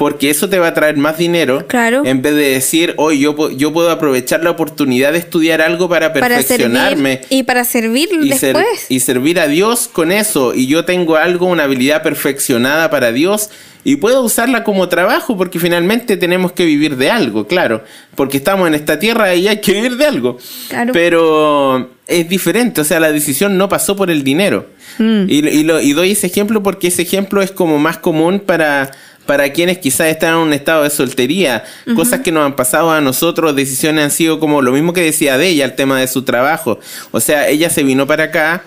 porque 0.00 0.30
eso 0.30 0.48
te 0.48 0.58
va 0.58 0.68
a 0.68 0.72
traer 0.72 0.96
más 0.96 1.18
dinero. 1.18 1.66
Claro. 1.66 2.06
En 2.06 2.22
vez 2.22 2.34
de 2.34 2.52
decir, 2.52 2.94
oye, 2.96 3.18
yo, 3.18 3.50
yo 3.50 3.70
puedo 3.70 3.90
aprovechar 3.90 4.42
la 4.42 4.48
oportunidad 4.48 5.12
de 5.12 5.18
estudiar 5.18 5.60
algo 5.60 5.90
para 5.90 6.10
perfeccionarme. 6.14 7.20
y 7.28 7.42
para 7.42 7.64
servir 7.64 8.08
después. 8.08 8.86
y 8.88 9.00
servir 9.00 9.38
a 9.38 9.46
Dios 9.46 9.90
con 9.92 10.10
eso. 10.10 10.54
Y 10.54 10.68
yo 10.68 10.86
tengo 10.86 11.16
algo, 11.16 11.44
una 11.44 11.64
habilidad 11.64 12.02
perfeccionada 12.02 12.88
para 12.88 13.12
Dios 13.12 13.50
y 13.84 13.96
puedo 13.96 14.22
usarla 14.22 14.64
como 14.64 14.88
trabajo 14.88 15.36
porque 15.36 15.58
finalmente 15.58 16.16
tenemos 16.16 16.52
que 16.52 16.64
vivir 16.64 16.96
de 16.96 17.10
algo, 17.10 17.46
claro, 17.46 17.84
porque 18.14 18.38
estamos 18.38 18.68
en 18.68 18.74
esta 18.74 18.98
tierra 18.98 19.34
y 19.34 19.48
hay 19.48 19.60
que 19.60 19.72
vivir 19.72 19.98
de 19.98 20.06
algo. 20.06 20.38
Claro. 20.68 20.94
Pero 20.94 21.90
es 22.06 22.26
diferente, 22.26 22.80
o 22.80 22.84
sea, 22.84 23.00
la 23.00 23.12
decisión 23.12 23.58
no 23.58 23.68
pasó 23.68 23.96
por 23.96 24.10
el 24.10 24.24
dinero. 24.24 24.66
Mm. 24.98 25.24
Y, 25.28 25.48
y, 25.48 25.62
lo, 25.62 25.80
y 25.80 25.92
doy 25.92 26.12
ese 26.12 26.26
ejemplo 26.26 26.62
porque 26.62 26.88
ese 26.88 27.02
ejemplo 27.02 27.42
es 27.42 27.50
como 27.52 27.78
más 27.78 27.98
común 27.98 28.40
para 28.40 28.90
para 29.30 29.52
quienes 29.52 29.78
quizás 29.78 30.08
están 30.08 30.30
en 30.30 30.40
un 30.40 30.52
estado 30.52 30.82
de 30.82 30.90
soltería, 30.90 31.62
cosas 31.94 32.18
que 32.18 32.32
nos 32.32 32.44
han 32.44 32.56
pasado 32.56 32.90
a 32.90 33.00
nosotros, 33.00 33.54
decisiones 33.54 34.04
han 34.06 34.10
sido 34.10 34.40
como 34.40 34.60
lo 34.60 34.72
mismo 34.72 34.92
que 34.92 35.02
decía 35.02 35.38
de 35.38 35.46
ella, 35.46 35.66
el 35.66 35.76
tema 35.76 36.00
de 36.00 36.08
su 36.08 36.24
trabajo. 36.24 36.80
O 37.12 37.20
sea, 37.20 37.46
ella 37.46 37.70
se 37.70 37.84
vino 37.84 38.08
para 38.08 38.24
acá 38.24 38.64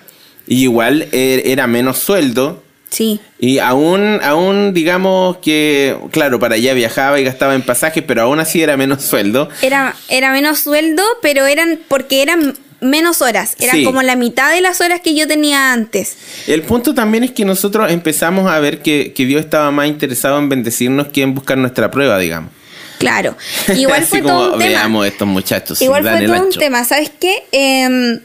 y 0.48 0.63
igual 0.63 1.10
er, 1.12 1.41
era 1.48 1.67
menos 1.67 1.98
sueldo. 1.98 2.63
Sí. 2.89 3.20
Y 3.41 3.60
aún, 3.60 4.22
aún 4.24 4.74
digamos 4.74 5.36
que, 5.39 5.98
claro, 6.12 6.39
para 6.39 6.55
allá 6.55 6.74
viajaba 6.74 7.20
y 7.20 7.25
gastaba 7.25 7.55
en 7.55 7.63
pasajes, 7.63 8.01
pero 8.08 8.22
aún 8.22 8.39
así 8.39 8.62
era 8.62 8.77
menos 8.77 9.03
sueldo. 9.03 9.50
Era, 9.62 9.93
era 10.08 10.32
menos 10.32 10.62
sueldo, 10.62 11.03
pero 11.22 11.46
eran 11.46 11.77
porque 11.89 12.22
eran 12.22 12.53
menos 12.84 13.22
horas. 13.22 13.56
Era 13.60 13.74
como 13.84 14.02
la 14.02 14.16
mitad 14.16 14.52
de 14.54 14.62
las 14.62 14.82
horas 14.82 15.02
que 15.02 15.16
yo 15.16 15.28
tenía 15.28 15.74
antes. 15.74 16.16
El 16.48 16.62
punto 16.63 16.94
también 16.94 17.24
es 17.24 17.32
que 17.32 17.46
nosotros 17.46 17.92
empezamos 17.92 18.50
a 18.50 18.60
ver 18.60 18.82
que, 18.82 19.13
Dios 19.16 19.42
estaba 19.42 19.72
más 19.72 19.88
interesado 19.88 20.38
en 20.40 20.50
bendecirnos 20.50 21.08
que 21.08 21.22
en 21.22 21.34
buscar 21.34 21.58
nuestra 21.58 21.90
prueba, 21.90 22.18
digamos. 22.20 22.52
Claro. 23.00 23.38
Igual 23.75 24.04
fue 24.04 24.22
todo 24.22 24.54
un 24.54 24.60
tema. 24.60 24.70
Veamos 24.70 25.08
estos 25.08 25.28
muchachos. 25.28 25.82
Igual 25.82 26.04
fue 26.04 26.28
todo 26.28 26.46
un 26.46 26.52
tema. 26.52 26.84
¿Sabes 26.84 27.12
qué? 27.20 27.44
Em, 27.52 28.20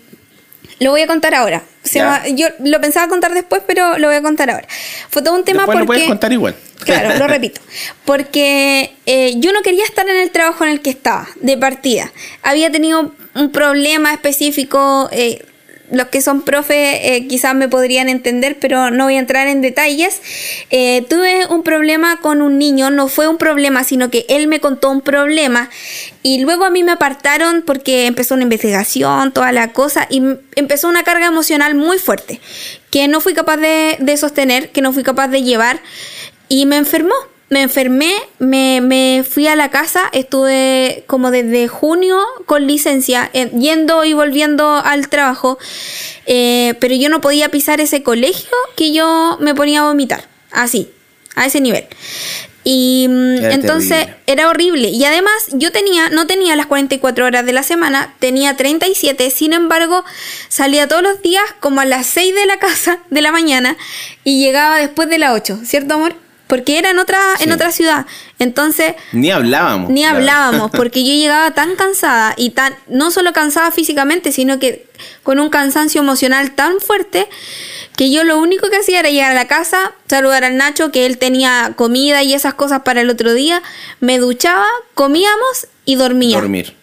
lo 0.80 0.90
voy 0.90 1.02
a 1.02 1.06
contar 1.06 1.34
ahora. 1.34 1.62
Yo 2.34 2.46
lo 2.64 2.80
pensaba 2.80 3.08
contar 3.08 3.34
después, 3.34 3.62
pero 3.66 3.98
lo 3.98 4.08
voy 4.08 4.16
a 4.16 4.22
contar 4.22 4.50
ahora. 4.50 4.66
Fue 5.10 5.22
todo 5.22 5.34
un 5.34 5.44
tema 5.44 5.62
después 5.62 5.78
porque... 5.78 5.84
lo 5.84 5.86
puedes 5.86 6.08
contar 6.08 6.32
igual. 6.32 6.54
Claro, 6.84 7.18
lo 7.18 7.26
repito. 7.26 7.60
Porque 8.04 8.94
eh, 9.06 9.34
yo 9.36 9.52
no 9.52 9.62
quería 9.62 9.84
estar 9.84 10.08
en 10.08 10.16
el 10.16 10.30
trabajo 10.30 10.64
en 10.64 10.70
el 10.70 10.80
que 10.80 10.90
estaba, 10.90 11.28
de 11.40 11.56
partida. 11.56 12.12
Había 12.42 12.70
tenido 12.70 13.12
un 13.34 13.52
problema 13.52 14.12
específico. 14.12 15.08
Eh, 15.12 15.44
los 15.90 16.08
que 16.08 16.20
son 16.20 16.42
profe 16.42 17.16
eh, 17.16 17.26
quizás 17.26 17.54
me 17.54 17.68
podrían 17.68 18.08
entender, 18.08 18.58
pero 18.60 18.90
no 18.90 19.04
voy 19.04 19.16
a 19.16 19.18
entrar 19.18 19.48
en 19.48 19.60
detalles. 19.60 20.20
Eh, 20.70 21.04
tuve 21.08 21.46
un 21.46 21.62
problema 21.62 22.18
con 22.20 22.42
un 22.42 22.58
niño, 22.58 22.90
no 22.90 23.08
fue 23.08 23.28
un 23.28 23.38
problema, 23.38 23.84
sino 23.84 24.10
que 24.10 24.26
él 24.28 24.46
me 24.46 24.60
contó 24.60 24.90
un 24.90 25.00
problema 25.00 25.70
y 26.22 26.40
luego 26.40 26.64
a 26.64 26.70
mí 26.70 26.82
me 26.82 26.92
apartaron 26.92 27.62
porque 27.62 28.06
empezó 28.06 28.34
una 28.34 28.44
investigación, 28.44 29.32
toda 29.32 29.52
la 29.52 29.72
cosa, 29.72 30.06
y 30.10 30.22
empezó 30.56 30.88
una 30.88 31.04
carga 31.04 31.26
emocional 31.26 31.74
muy 31.74 31.98
fuerte 31.98 32.40
que 32.90 33.06
no 33.08 33.20
fui 33.20 33.34
capaz 33.34 33.58
de 33.58 34.16
sostener, 34.16 34.70
que 34.70 34.80
no 34.80 34.92
fui 34.92 35.02
capaz 35.02 35.28
de 35.28 35.42
llevar 35.42 35.80
y 36.48 36.66
me 36.66 36.76
enfermó 36.76 37.14
me 37.50 37.62
enfermé, 37.62 38.12
me, 38.38 38.80
me, 38.82 39.24
fui 39.28 39.46
a 39.46 39.56
la 39.56 39.70
casa, 39.70 40.02
estuve 40.12 41.04
como 41.06 41.30
desde 41.30 41.66
junio 41.66 42.20
con 42.44 42.66
licencia, 42.66 43.30
yendo 43.32 44.04
y 44.04 44.12
volviendo 44.12 44.76
al 44.76 45.08
trabajo, 45.08 45.58
eh, 46.26 46.74
pero 46.78 46.94
yo 46.94 47.08
no 47.08 47.20
podía 47.20 47.48
pisar 47.48 47.80
ese 47.80 48.02
colegio 48.02 48.50
que 48.76 48.92
yo 48.92 49.38
me 49.40 49.54
ponía 49.54 49.80
a 49.80 49.84
vomitar, 49.84 50.28
así, 50.50 50.90
a 51.36 51.46
ese 51.46 51.60
nivel. 51.60 51.86
Y 52.64 53.06
mm, 53.08 53.50
entonces 53.50 54.08
era 54.26 54.50
horrible. 54.50 54.90
Y 54.90 55.02
además 55.06 55.32
yo 55.52 55.72
tenía, 55.72 56.10
no 56.10 56.26
tenía 56.26 56.54
las 56.54 56.66
44 56.66 57.24
horas 57.24 57.46
de 57.46 57.54
la 57.54 57.62
semana, 57.62 58.14
tenía 58.18 58.58
37. 58.58 59.30
Sin 59.30 59.54
embargo, 59.54 60.04
salía 60.48 60.86
todos 60.86 61.02
los 61.02 61.22
días 61.22 61.44
como 61.60 61.80
a 61.80 61.86
las 61.86 62.06
6 62.08 62.34
de 62.34 62.44
la 62.44 62.58
casa 62.58 62.98
de 63.08 63.22
la 63.22 63.32
mañana 63.32 63.78
y 64.22 64.38
llegaba 64.38 64.76
después 64.76 65.08
de 65.08 65.16
las 65.16 65.34
8, 65.34 65.60
¿cierto 65.64 65.94
amor? 65.94 66.27
Porque 66.48 66.78
era 66.78 66.90
en 66.90 66.98
otra, 66.98 67.20
en 67.40 67.52
otra 67.52 67.70
ciudad. 67.70 68.06
Entonces... 68.38 68.94
Ni 69.12 69.30
hablábamos. 69.30 69.90
Ni 69.90 70.04
hablábamos, 70.04 70.70
porque 70.72 71.04
yo 71.04 71.12
llegaba 71.12 71.52
tan 71.52 71.76
cansada 71.76 72.34
y 72.36 72.50
tan, 72.50 72.74
no 72.88 73.12
solo 73.12 73.32
cansada 73.32 73.70
físicamente, 73.70 74.32
sino 74.32 74.58
que 74.58 74.86
con 75.22 75.38
un 75.38 75.50
cansancio 75.50 76.00
emocional 76.00 76.52
tan 76.52 76.80
fuerte 76.80 77.28
que 77.96 78.10
yo 78.10 78.24
lo 78.24 78.38
único 78.38 78.70
que 78.70 78.76
hacía 78.76 79.00
era 79.00 79.10
llegar 79.10 79.32
a 79.32 79.34
la 79.34 79.46
casa, 79.46 79.92
saludar 80.08 80.42
al 80.42 80.56
Nacho, 80.56 80.90
que 80.90 81.04
él 81.04 81.18
tenía 81.18 81.74
comida 81.76 82.22
y 82.22 82.32
esas 82.32 82.54
cosas 82.54 82.80
para 82.82 83.02
el 83.02 83.10
otro 83.10 83.34
día, 83.34 83.62
me 84.00 84.18
duchaba, 84.18 84.66
comíamos 84.94 85.68
y 85.84 85.96
dormía. 85.96 86.38
Dormir. 86.40 86.74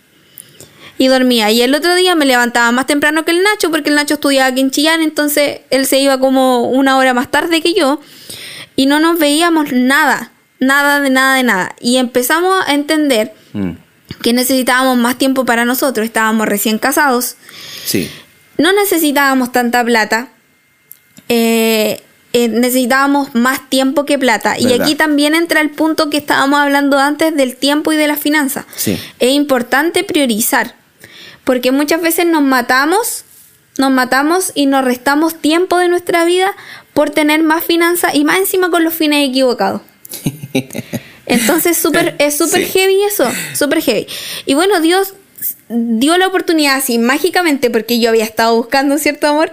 Y 0.97 1.07
dormía. 1.07 1.49
Y 1.51 1.61
el 1.61 1.73
otro 1.73 1.95
día 1.95 2.13
me 2.15 2.25
levantaba 2.25 2.71
más 2.71 2.85
temprano 2.85 3.25
que 3.25 3.31
el 3.31 3.41
Nacho, 3.41 3.71
porque 3.71 3.89
el 3.89 3.95
Nacho 3.95 4.13
estudiaba 4.13 4.47
aquí 4.47 4.61
en 4.61 4.71
Chillán, 4.71 5.01
entonces 5.01 5.61
él 5.71 5.87
se 5.87 5.99
iba 5.99 6.19
como 6.19 6.69
una 6.69 6.97
hora 6.97 7.13
más 7.13 7.31
tarde 7.31 7.61
que 7.61 7.73
yo 7.73 7.99
y 8.75 8.85
no 8.85 8.99
nos 8.99 9.19
veíamos 9.19 9.71
nada, 9.71 10.31
nada 10.59 10.99
de 10.99 11.09
nada 11.09 11.35
de 11.35 11.43
nada. 11.43 11.75
Y 11.79 11.97
empezamos 11.97 12.63
a 12.67 12.73
entender 12.73 13.33
mm. 13.53 13.71
que 14.21 14.33
necesitábamos 14.33 14.97
más 14.97 15.17
tiempo 15.17 15.45
para 15.45 15.65
nosotros, 15.65 16.05
estábamos 16.05 16.47
recién 16.47 16.79
casados. 16.79 17.35
Sí. 17.85 18.09
No 18.57 18.71
necesitábamos 18.73 19.51
tanta 19.51 19.83
plata. 19.83 20.29
Eh, 21.29 22.01
eh, 22.37 22.49
necesitábamos 22.49 23.33
más 23.33 23.69
tiempo 23.69 24.05
que 24.05 24.19
plata. 24.19 24.59
Y 24.59 24.73
aquí 24.73 24.95
también 24.95 25.35
entra 25.35 25.61
el 25.61 25.69
punto 25.69 26.09
que 26.09 26.17
estábamos 26.17 26.59
hablando 26.59 26.99
antes 26.99 27.33
del 27.33 27.55
tiempo 27.55 27.93
y 27.93 27.95
de 27.95 28.07
las 28.07 28.19
finanzas. 28.19 28.65
Sí. 28.75 28.99
Es 29.19 29.31
importante 29.31 30.03
priorizar, 30.03 30.75
porque 31.45 31.71
muchas 31.71 32.01
veces 32.01 32.25
nos 32.25 32.41
matamos, 32.41 33.23
nos 33.77 33.89
matamos 33.89 34.51
y 34.53 34.65
nos 34.65 34.83
restamos 34.83 35.35
tiempo 35.39 35.77
de 35.77 35.87
nuestra 35.87 36.25
vida 36.25 36.53
por 36.95 37.09
tener 37.09 37.43
más 37.43 37.63
finanzas 37.63 38.15
y 38.15 38.23
más 38.23 38.37
encima 38.37 38.71
con 38.71 38.85
los 38.85 38.93
fines 38.93 39.29
equivocados. 39.29 39.81
Entonces 41.25 41.77
super, 41.77 42.15
es 42.19 42.37
súper 42.37 42.65
heavy 42.65 43.03
eso, 43.03 43.29
súper 43.53 43.81
heavy. 43.81 44.07
Y 44.45 44.53
bueno, 44.53 44.79
Dios 44.79 45.13
dio 45.67 46.15
la 46.17 46.27
oportunidad 46.27 46.75
así 46.75 46.99
mágicamente 46.99 47.71
porque 47.71 47.99
yo 47.99 48.09
había 48.09 48.23
estado 48.23 48.55
buscando 48.55 48.99
cierto 48.99 49.27
amor 49.27 49.51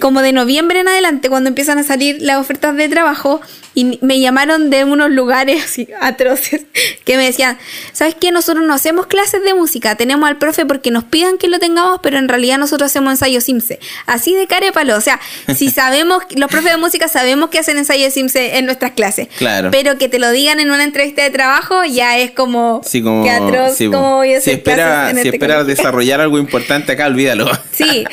como 0.00 0.20
de 0.20 0.32
noviembre 0.32 0.80
en 0.80 0.88
adelante 0.88 1.28
cuando 1.28 1.48
empiezan 1.48 1.78
a 1.78 1.84
salir 1.84 2.20
las 2.20 2.38
ofertas 2.38 2.76
de 2.76 2.88
trabajo 2.88 3.40
y 3.74 3.98
me 4.02 4.20
llamaron 4.20 4.70
de 4.70 4.84
unos 4.84 5.10
lugares 5.10 5.64
así 5.64 5.88
atroces 6.00 6.62
que 7.04 7.16
me 7.16 7.24
decían, 7.24 7.58
¿sabes 7.92 8.14
qué? 8.14 8.30
Nosotros 8.30 8.64
no 8.66 8.74
hacemos 8.74 9.06
clases 9.06 9.42
de 9.44 9.54
música, 9.54 9.94
tenemos 9.94 10.28
al 10.28 10.36
profe 10.36 10.66
porque 10.66 10.90
nos 10.90 11.04
pidan 11.04 11.38
que 11.38 11.48
lo 11.48 11.58
tengamos, 11.58 12.00
pero 12.02 12.18
en 12.18 12.28
realidad 12.28 12.58
nosotros 12.58 12.90
hacemos 12.90 13.12
ensayos 13.12 13.44
Simse. 13.44 13.78
Así 14.06 14.34
de 14.34 14.46
carépalo, 14.46 14.96
o 14.96 15.00
sea, 15.00 15.20
si 15.54 15.70
sabemos, 15.70 16.22
los 16.36 16.50
profes 16.50 16.72
de 16.72 16.76
música 16.76 17.08
sabemos 17.08 17.50
que 17.50 17.58
hacen 17.58 17.78
ensayos 17.78 18.12
Simse 18.12 18.58
en 18.58 18.66
nuestras 18.66 18.92
clases, 18.92 19.28
claro. 19.38 19.70
pero 19.70 19.96
que 19.96 20.08
te 20.08 20.18
lo 20.18 20.30
digan 20.30 20.60
en 20.60 20.70
una 20.70 20.84
entrevista 20.84 21.22
de 21.22 21.30
trabajo 21.30 21.84
ya 21.84 22.18
es 22.18 22.30
como, 22.32 22.82
sí, 22.84 23.02
como 23.02 23.28
atroz, 23.30 23.78
como 23.78 24.16
voy 24.16 24.34
a 24.34 24.38
hacer 24.38 24.54
si 24.54 24.58
espera, 24.58 25.10
si 25.10 25.16
este 25.16 25.28
espera 25.30 25.51
desarrollar 25.64 26.20
algo 26.20 26.38
importante 26.38 26.92
acá, 26.92 27.06
olvídalo. 27.06 27.50
Sí, 27.72 28.04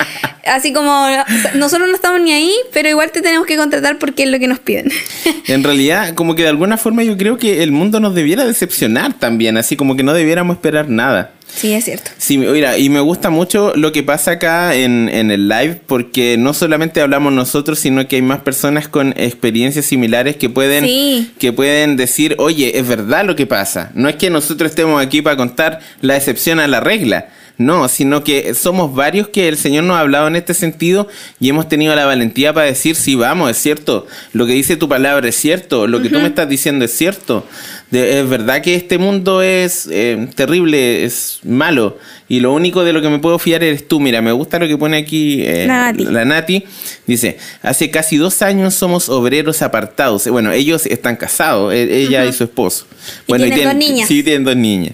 así 0.45 0.73
como 0.73 1.07
nosotros 1.55 1.89
no 1.89 1.95
estamos 1.95 2.21
ni 2.21 2.31
ahí, 2.31 2.53
pero 2.73 2.89
igual 2.89 3.11
te 3.11 3.21
tenemos 3.21 3.45
que 3.45 3.57
contratar 3.57 3.97
porque 3.99 4.23
es 4.23 4.29
lo 4.29 4.39
que 4.39 4.47
nos 4.47 4.59
piden. 4.59 4.91
En 5.47 5.63
realidad, 5.63 6.13
como 6.13 6.35
que 6.35 6.43
de 6.43 6.49
alguna 6.49 6.77
forma 6.77 7.03
yo 7.03 7.17
creo 7.17 7.37
que 7.37 7.63
el 7.63 7.71
mundo 7.71 7.99
nos 7.99 8.15
debiera 8.15 8.45
decepcionar 8.45 9.13
también, 9.13 9.57
así 9.57 9.75
como 9.75 9.95
que 9.95 10.03
no 10.03 10.13
debiéramos 10.13 10.57
esperar 10.57 10.89
nada. 10.89 11.31
Sí, 11.55 11.73
es 11.73 11.85
cierto. 11.85 12.11
Sí, 12.17 12.37
mira, 12.37 12.77
y 12.77 12.89
me 12.89 12.99
gusta 12.99 13.29
mucho 13.29 13.73
lo 13.75 13.91
que 13.91 14.03
pasa 14.03 14.31
acá 14.31 14.75
en, 14.75 15.09
en, 15.09 15.31
el 15.31 15.49
live, 15.49 15.81
porque 15.87 16.37
no 16.37 16.53
solamente 16.53 17.01
hablamos 17.01 17.33
nosotros, 17.33 17.79
sino 17.79 18.07
que 18.07 18.17
hay 18.17 18.21
más 18.21 18.39
personas 18.39 18.87
con 18.87 19.13
experiencias 19.17 19.85
similares 19.85 20.37
que 20.37 20.49
pueden, 20.49 21.31
que 21.37 21.51
pueden 21.51 21.97
decir, 21.97 22.35
oye, 22.37 22.77
es 22.77 22.87
verdad 22.87 23.25
lo 23.25 23.35
que 23.35 23.45
pasa. 23.45 23.91
No 23.93 24.07
es 24.07 24.15
que 24.15 24.29
nosotros 24.29 24.69
estemos 24.69 25.01
aquí 25.01 25.21
para 25.21 25.37
contar 25.37 25.79
la 26.01 26.15
excepción 26.15 26.59
a 26.59 26.67
la 26.67 26.79
regla, 26.79 27.29
no, 27.59 27.89
sino 27.89 28.23
que 28.23 28.53
somos 28.53 28.95
varios 28.95 29.27
que 29.27 29.49
el 29.49 29.57
Señor 29.57 29.83
nos 29.83 29.97
ha 29.97 29.99
hablado 29.99 30.29
en 30.29 30.37
este 30.37 30.53
sentido 30.53 31.09
y 31.41 31.49
hemos 31.49 31.67
tenido 31.67 31.93
la 31.93 32.05
valentía 32.05 32.53
para 32.53 32.67
decir, 32.67 32.95
sí, 32.95 33.15
vamos, 33.15 33.51
es 33.51 33.57
cierto, 33.57 34.07
lo 34.31 34.45
que 34.45 34.53
dice 34.53 34.77
tu 34.77 34.87
palabra 34.87 35.27
es 35.27 35.35
cierto, 35.35 35.85
lo 35.85 36.01
que 36.01 36.07
tú 36.07 36.19
me 36.19 36.27
estás 36.27 36.47
diciendo 36.47 36.85
es 36.85 36.93
cierto. 36.93 37.45
Es 37.91 38.29
verdad 38.29 38.61
que 38.61 38.75
este 38.75 38.99
mundo 38.99 39.41
es 39.41 39.87
eh, 39.91 40.27
terrible, 40.35 41.05
es 41.05 41.39
malo 41.43 41.97
y 42.27 42.39
lo 42.39 42.53
único 42.53 42.83
de 42.83 42.93
lo 42.93 43.01
que 43.01 43.09
me 43.09 43.17
puedo 43.17 43.39
fiar 43.39 43.63
eres 43.63 43.87
tú. 43.87 43.99
Mira, 43.99 44.21
me 44.21 44.31
gusta 44.31 44.59
lo 44.59 44.67
que 44.67 44.77
pone 44.77 44.97
aquí 44.97 45.41
eh, 45.41 45.65
la, 45.67 46.25
Nati. 46.25 46.63
Dice, 47.07 47.39
hace 47.63 47.89
casi 47.89 48.17
dos 48.17 48.43
años 48.43 48.75
somos 48.75 49.09
obreros 49.09 49.63
apartados. 49.63 50.27
Bueno, 50.27 50.51
ellos 50.51 50.85
están 50.85 51.15
casados, 51.15 51.73
e, 51.73 52.03
ella 52.03 52.25
y 52.25 52.33
su 52.33 52.43
esposo. 52.43 52.85
Bueno, 53.27 53.45
tienen, 53.45 53.63
dos 53.63 53.75
niñas. 53.75 54.07
Sí, 54.07 54.21
tienen 54.21 54.43
dos 54.43 54.55
niñas. 54.55 54.93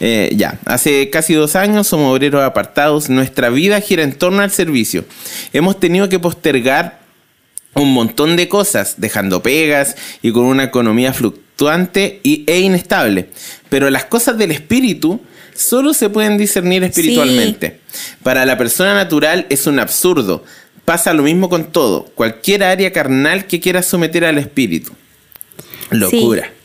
Eh, 0.00 0.32
ya, 0.34 0.58
hace 0.64 1.10
casi 1.10 1.34
dos 1.34 1.54
años 1.54 1.86
somos 1.86 2.10
obreros 2.10 2.42
apartados. 2.42 3.10
Nuestra 3.10 3.50
vida 3.50 3.78
gira 3.82 4.02
en 4.02 4.14
torno 4.14 4.40
al 4.40 4.50
servicio. 4.50 5.04
Hemos 5.52 5.78
tenido 5.78 6.08
que 6.08 6.18
postergar 6.18 7.00
un 7.74 7.92
montón 7.92 8.36
de 8.36 8.48
cosas, 8.48 8.94
dejando 8.96 9.42
pegas 9.42 9.96
y 10.22 10.32
con 10.32 10.44
una 10.44 10.64
economía 10.64 11.12
fluctuante 11.12 11.49
e 11.68 12.60
inestable. 12.60 13.28
Pero 13.68 13.90
las 13.90 14.04
cosas 14.04 14.38
del 14.38 14.50
espíritu 14.50 15.20
solo 15.54 15.94
se 15.94 16.08
pueden 16.08 16.38
discernir 16.38 16.82
espiritualmente. 16.84 17.80
Para 18.22 18.46
la 18.46 18.56
persona 18.56 18.94
natural 18.94 19.46
es 19.50 19.66
un 19.66 19.78
absurdo. 19.78 20.44
Pasa 20.84 21.12
lo 21.12 21.22
mismo 21.22 21.48
con 21.48 21.70
todo. 21.72 22.04
Cualquier 22.14 22.64
área 22.64 22.92
carnal 22.92 23.46
que 23.46 23.60
quiera 23.60 23.82
someter 23.82 24.24
al 24.24 24.38
espíritu. 24.38 24.92
Locura. 25.90 26.46
Sí. 26.46 26.60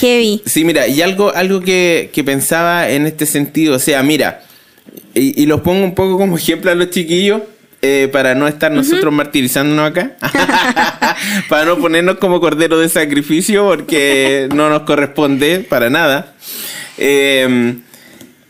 Heavy. 0.00 0.42
Sí, 0.46 0.64
mira, 0.64 0.86
y 0.86 1.02
algo, 1.02 1.34
algo 1.34 1.60
que, 1.60 2.10
pensaba 2.24 2.90
en 2.90 3.06
este 3.06 3.26
sentido, 3.26 3.74
o 3.74 3.78
sea, 3.78 4.02
mira, 4.02 4.44
y, 5.14 5.46
los 5.46 5.60
pongo 5.62 5.84
un 5.84 5.94
poco 5.94 6.16
como 6.16 6.36
ejemplo 6.38 6.70
a 6.70 6.74
los 6.74 6.90
chiquillos, 6.90 7.42
eh, 7.80 8.08
para 8.10 8.34
no 8.34 8.48
estar 8.48 8.72
nosotros 8.72 9.12
martirizándonos 9.12 9.90
acá, 9.90 10.16
para 11.48 11.64
no 11.64 11.78
ponernos 11.78 12.18
como 12.18 12.40
cordero 12.40 12.78
de 12.80 12.88
sacrificio 12.88 13.64
porque 13.66 14.48
no 14.52 14.68
nos 14.68 14.82
corresponde 14.82 15.60
para 15.60 15.88
nada. 15.88 16.34
Em, 16.96 17.82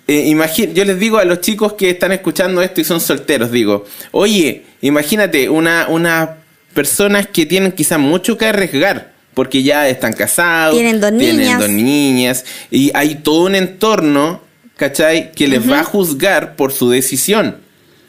eh, 0.07 0.35
yo 0.73 0.85
les 0.87 0.99
digo 0.99 1.19
a 1.19 1.27
los 1.27 1.43
chicos 1.43 1.75
que 1.75 1.91
están 1.91 2.13
escuchando 2.13 2.63
esto 2.63 2.81
y 2.81 2.85
son 2.85 3.01
solteros, 3.01 3.51
digo, 3.53 3.85
oye, 4.13 4.65
imagínate 4.81 5.51
una, 5.51 5.87
unas 5.91 6.31
personas 6.73 7.27
que 7.27 7.45
tienen 7.45 7.73
quizás 7.73 7.99
mucho 7.99 8.39
que 8.39 8.47
arriesgar 8.47 9.13
porque 9.35 9.63
ya 9.63 9.89
están 9.89 10.15
casados, 10.15 10.75
tienen 10.75 11.01
dos 11.01 11.13
niñas, 11.13 11.61
dos 11.61 11.69
niñas 11.69 12.45
y 12.71 12.91
hay 12.95 13.17
todo 13.17 13.45
un 13.45 13.55
entorno, 13.55 14.41
¿cachai? 14.77 15.33
Que 15.33 15.47
les 15.47 15.71
va 15.71 15.81
a 15.81 15.85
juzgar 15.85 16.57
por 16.57 16.73
su 16.73 16.89
decisión. 16.89 17.68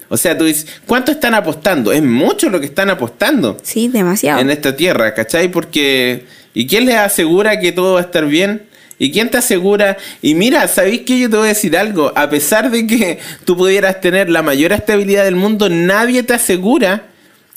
O 0.10 0.18
sea, 0.18 0.38
tú 0.38 0.46
dices, 0.46 0.68
¿cuánto 0.86 1.12
están 1.12 1.36
apostando? 1.36 1.92
Es 1.92 2.04
mucho 2.04 2.50
lo 2.50 2.60
que 2.60 2.66
están 2.66 2.90
apostando. 2.90 3.58
Sí, 3.62 3.88
demasiado. 3.88 4.42
En 4.42 4.50
esta 4.50 4.76
tierra, 4.76 5.14
¿cachai? 5.14 5.50
Porque... 5.50 6.26
¿Y 6.54 6.66
quién 6.68 6.88
les 6.88 6.96
asegura 6.96 7.60
que 7.60 7.72
todo 7.72 7.94
va 7.94 8.00
a 8.00 8.04
estar 8.04 8.26
bien? 8.26 8.64
¿Y 8.98 9.12
quién 9.12 9.30
te 9.30 9.38
asegura? 9.38 9.98
Y 10.22 10.36
mira, 10.36 10.68
¿sabéis 10.68 11.02
que 11.02 11.18
yo 11.18 11.30
te 11.30 11.38
voy 11.38 11.46
a 11.46 11.50
decir 11.50 11.78
algo? 11.78 12.12
A 12.16 12.30
pesar 12.30 12.70
de 12.70 12.86
que 12.86 13.20
tú 13.46 13.56
pudieras 13.56 14.02
tener 14.02 14.30
la 14.30 14.42
mayor 14.42 14.74
estabilidad 14.74 15.24
del 15.24 15.38
mundo, 15.38 15.70
nadie 15.70 16.22
te 16.24 16.34
asegura 16.34 17.04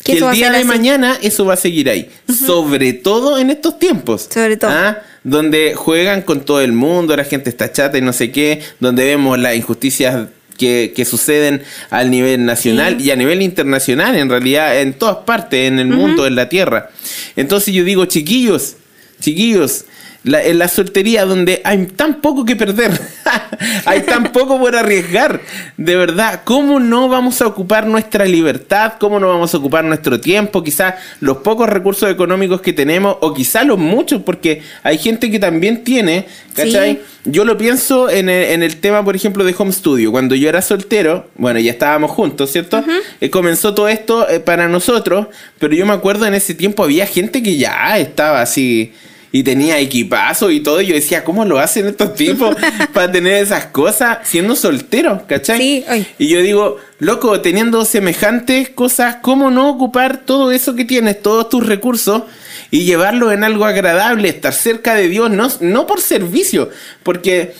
que 0.04 0.12
el 0.12 0.30
día 0.30 0.52
de 0.52 0.64
mañana 0.64 1.18
eso 1.21 1.44
va 1.44 1.54
a 1.54 1.56
seguir 1.56 1.88
ahí. 1.88 2.09
Sobre 2.28 2.92
todo 2.92 3.38
en 3.38 3.50
estos 3.50 3.78
tiempos. 3.78 4.28
Sobre 4.32 4.56
todo. 4.56 4.71
¿ah? 4.71 4.99
Donde 5.25 5.75
juegan 5.75 6.23
con 6.23 6.42
todo 6.42 6.61
el 6.61 6.73
mundo, 6.73 7.16
la 7.16 7.25
gente 7.25 7.50
está 7.50 7.73
chata 7.73 7.99
y 7.99 8.02
no 8.02 8.12
sé 8.12 8.30
qué, 8.30 8.61
donde 8.78 9.04
vemos 9.04 9.38
las 9.38 9.56
injusticias 9.56 10.28
que, 10.56 11.04
suceden 11.04 11.62
al 11.90 12.11
nivel 12.11 12.44
nacional 12.44 13.00
y 13.00 13.11
a 13.11 13.16
nivel 13.16 13.42
internacional, 13.42 14.16
en 14.16 14.28
realidad, 14.28 14.80
en 14.80 14.94
todas 14.94 15.18
partes, 15.18 15.68
en 15.68 15.78
el 15.78 15.88
mundo, 15.88 16.26
en 16.26 16.37
la 16.37 16.49
tierra. 16.49 16.90
Entonces 17.37 17.75
yo 17.75 17.85
digo, 17.85 18.06
chiquillos, 18.06 18.76
chiquillos, 19.21 19.85
en 20.25 20.59
la 20.59 20.69
soltería 20.69 21.25
donde 21.25 21.61
hay 21.64 21.87
tan 21.87 22.21
poco 22.21 22.45
que 22.45 22.55
perder, 22.55 22.93
hay 23.85 24.02
tan 24.02 24.33
poco 24.33 24.59
por 24.59 24.76
arriesgar, 24.76 25.41
de 25.76 25.97
verdad, 25.97 26.43
¿cómo 26.45 26.79
no 26.79 27.09
vamos 27.09 27.43
a 27.43 27.47
ocupar 27.47 27.87
nuestra 27.87 28.25
libertad? 28.25 28.95
¿Cómo 29.00 29.19
no 29.19 29.29
vamos 29.29 29.52
a 29.55 29.59
ocupar 29.59 29.85
nuestro 29.85 30.21
tiempo? 30.21 30.62
Quizás 30.62 30.95
los 31.21 31.38
pocos 31.38 31.69
recursos 31.69 32.11
económicos 32.11 32.61
que 32.61 32.73
tenemos, 32.73 33.17
o 33.21 33.35
quizás 33.35 33.67
los 33.67 33.79
muchos, 33.79 34.23
porque 34.23 34.62
hay 34.83 34.99
gente 34.99 35.31
que 35.31 35.38
también 35.38 35.83
tiene, 35.83 36.26
¿cachai? 36.55 37.00
Yo 37.25 37.45
lo 37.45 37.57
pienso 37.57 38.11
en 38.11 38.29
el, 38.29 38.76
tema, 38.76 39.05
por 39.05 39.14
ejemplo, 39.14 39.45
de 39.45 39.55
Home 39.57 39.73
Studio. 39.73 40.11
Cuando 40.11 40.35
yo 40.35 40.49
era 40.49 40.61
soltero, 40.61 41.29
bueno, 41.37 41.61
ya 41.61 41.71
estábamos 41.71 42.11
juntos, 42.11 42.50
¿cierto? 42.50 42.85
Eh, 43.21 43.31
comenzó 43.31 43.75
todo 43.75 43.88
esto 43.88 44.29
eh, 44.29 44.41
para 44.41 44.69
nosotros, 44.69 45.29
pero 45.59 45.75
yo 45.75 45.87
me 45.87 45.93
acuerdo 45.93 46.26
en 46.26 46.35
ese 46.35 46.55
tiempo 46.55 46.83
había 46.83 47.07
gente 47.07 47.43
que 47.43 47.57
ya 47.57 47.97
estaba 47.99 48.41
así 48.41 48.93
y 49.32 49.42
tenía 49.42 49.78
equipazo 49.78 50.50
y 50.50 50.60
todo. 50.60 50.80
Y 50.80 50.86
yo 50.86 50.94
decía, 50.94 51.24
¿cómo 51.24 51.44
lo 51.44 51.58
hacen 51.58 51.86
estos 51.86 52.14
tipos 52.14 52.54
para 52.92 53.10
tener 53.10 53.42
esas 53.42 53.66
cosas 53.66 54.18
siendo 54.22 54.54
solteros, 54.54 55.22
¿cachai? 55.26 55.58
Sí, 55.58 55.84
y 56.18 56.28
yo 56.28 56.40
digo, 56.42 56.76
loco, 56.98 57.40
teniendo 57.40 57.84
semejantes 57.84 58.68
cosas, 58.68 59.16
¿cómo 59.22 59.50
no 59.50 59.70
ocupar 59.70 60.18
todo 60.18 60.52
eso 60.52 60.74
que 60.76 60.84
tienes, 60.84 61.22
todos 61.22 61.48
tus 61.48 61.66
recursos? 61.66 62.24
Y 62.70 62.84
llevarlo 62.84 63.32
en 63.32 63.44
algo 63.44 63.64
agradable, 63.64 64.28
estar 64.28 64.52
cerca 64.52 64.94
de 64.94 65.08
Dios, 65.08 65.30
no, 65.30 65.48
no 65.60 65.86
por 65.86 66.00
servicio, 66.00 66.70
porque 67.02 67.54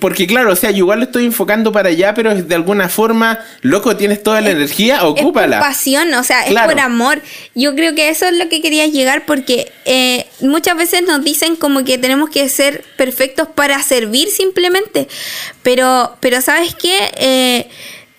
porque 0.00 0.26
claro, 0.26 0.52
o 0.52 0.56
sea, 0.56 0.70
yo 0.70 0.78
igual 0.78 0.98
lo 0.98 1.06
estoy 1.06 1.24
enfocando 1.24 1.72
para 1.72 1.88
allá, 1.88 2.12
pero 2.14 2.34
de 2.34 2.54
alguna 2.54 2.88
forma, 2.88 3.38
loco, 3.62 3.96
tienes 3.96 4.22
toda 4.22 4.40
la 4.40 4.50
energía, 4.50 5.04
ocúpala. 5.06 5.56
Es 5.56 5.62
por 5.62 5.68
pasión, 5.70 6.12
o 6.14 6.22
sea, 6.22 6.46
es 6.46 6.54
por 6.54 6.78
amor. 6.78 7.22
Yo 7.54 7.74
creo 7.74 7.94
que 7.94 8.10
eso 8.10 8.26
es 8.26 8.34
lo 8.34 8.48
que 8.48 8.60
quería 8.60 8.86
llegar 8.86 9.24
porque 9.24 9.72
eh, 9.86 10.26
muchas 10.40 10.76
veces 10.76 11.02
nos 11.02 11.24
dicen 11.24 11.56
como 11.56 11.84
que 11.84 11.96
tenemos 11.96 12.28
que 12.28 12.48
ser 12.48 12.84
perfectos 12.96 13.48
para 13.54 13.82
servir 13.82 14.28
simplemente. 14.28 15.08
Pero, 15.62 16.16
pero 16.20 16.42
¿sabes 16.42 16.74
qué? 16.74 17.10
Eh, 17.16 17.68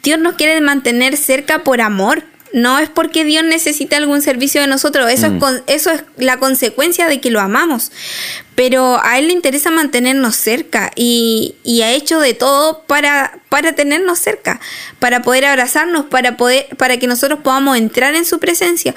Dios 0.01 0.19
nos 0.19 0.35
quiere 0.35 0.59
mantener 0.61 1.17
cerca 1.17 1.63
por 1.63 1.81
amor. 1.81 2.23
No 2.51 2.79
es 2.79 2.89
porque 2.89 3.23
Dios 3.23 3.43
necesite 3.43 3.95
algún 3.95 4.23
servicio 4.23 4.59
de 4.59 4.65
nosotros, 4.65 5.07
eso, 5.11 5.27
es, 5.27 5.33
mm. 5.33 5.45
eso 5.67 5.91
es 5.91 6.03
la 6.17 6.37
consecuencia 6.37 7.07
de 7.07 7.21
que 7.21 7.29
lo 7.29 7.39
amamos. 7.39 7.91
Pero 8.59 8.99
a 9.05 9.17
Él 9.17 9.27
le 9.27 9.33
interesa 9.33 9.71
mantenernos 9.71 10.35
cerca 10.35 10.91
y, 10.93 11.55
ha 11.81 11.91
hecho 11.91 12.19
de 12.19 12.33
todo 12.33 12.83
para, 12.87 13.39
para 13.47 13.71
tenernos 13.71 14.19
cerca, 14.19 14.59
para 14.99 15.21
poder 15.21 15.45
abrazarnos, 15.45 16.07
para, 16.07 16.35
poder, 16.35 16.67
para 16.75 16.97
que 16.97 17.07
nosotros 17.07 17.39
podamos 17.41 17.77
entrar 17.77 18.15
en 18.15 18.25
su 18.25 18.37
presencia. 18.37 18.93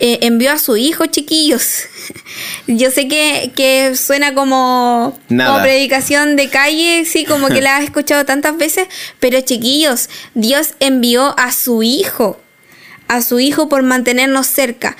Eh, 0.00 0.18
envió 0.20 0.52
a 0.52 0.58
su 0.58 0.76
hijo, 0.76 1.06
chiquillos. 1.06 1.84
Yo 2.66 2.90
sé 2.90 3.08
que, 3.08 3.94
suena 3.96 4.34
como, 4.34 5.18
como, 5.28 5.62
predicación 5.62 6.36
de 6.36 6.50
calle, 6.50 7.06
sí, 7.06 7.24
como 7.24 7.48
que 7.48 7.62
la 7.62 7.76
has 7.78 7.84
escuchado 7.84 8.26
tantas 8.26 8.58
veces, 8.58 8.86
pero 9.18 9.40
chiquillos, 9.40 10.10
Dios 10.34 10.74
envió 10.78 11.34
a 11.38 11.52
su 11.52 11.82
hijo 11.82 12.38
a 13.08 13.22
su 13.22 13.40
hijo 13.40 13.68
por 13.68 13.82
mantenernos 13.82 14.46
cerca. 14.46 14.96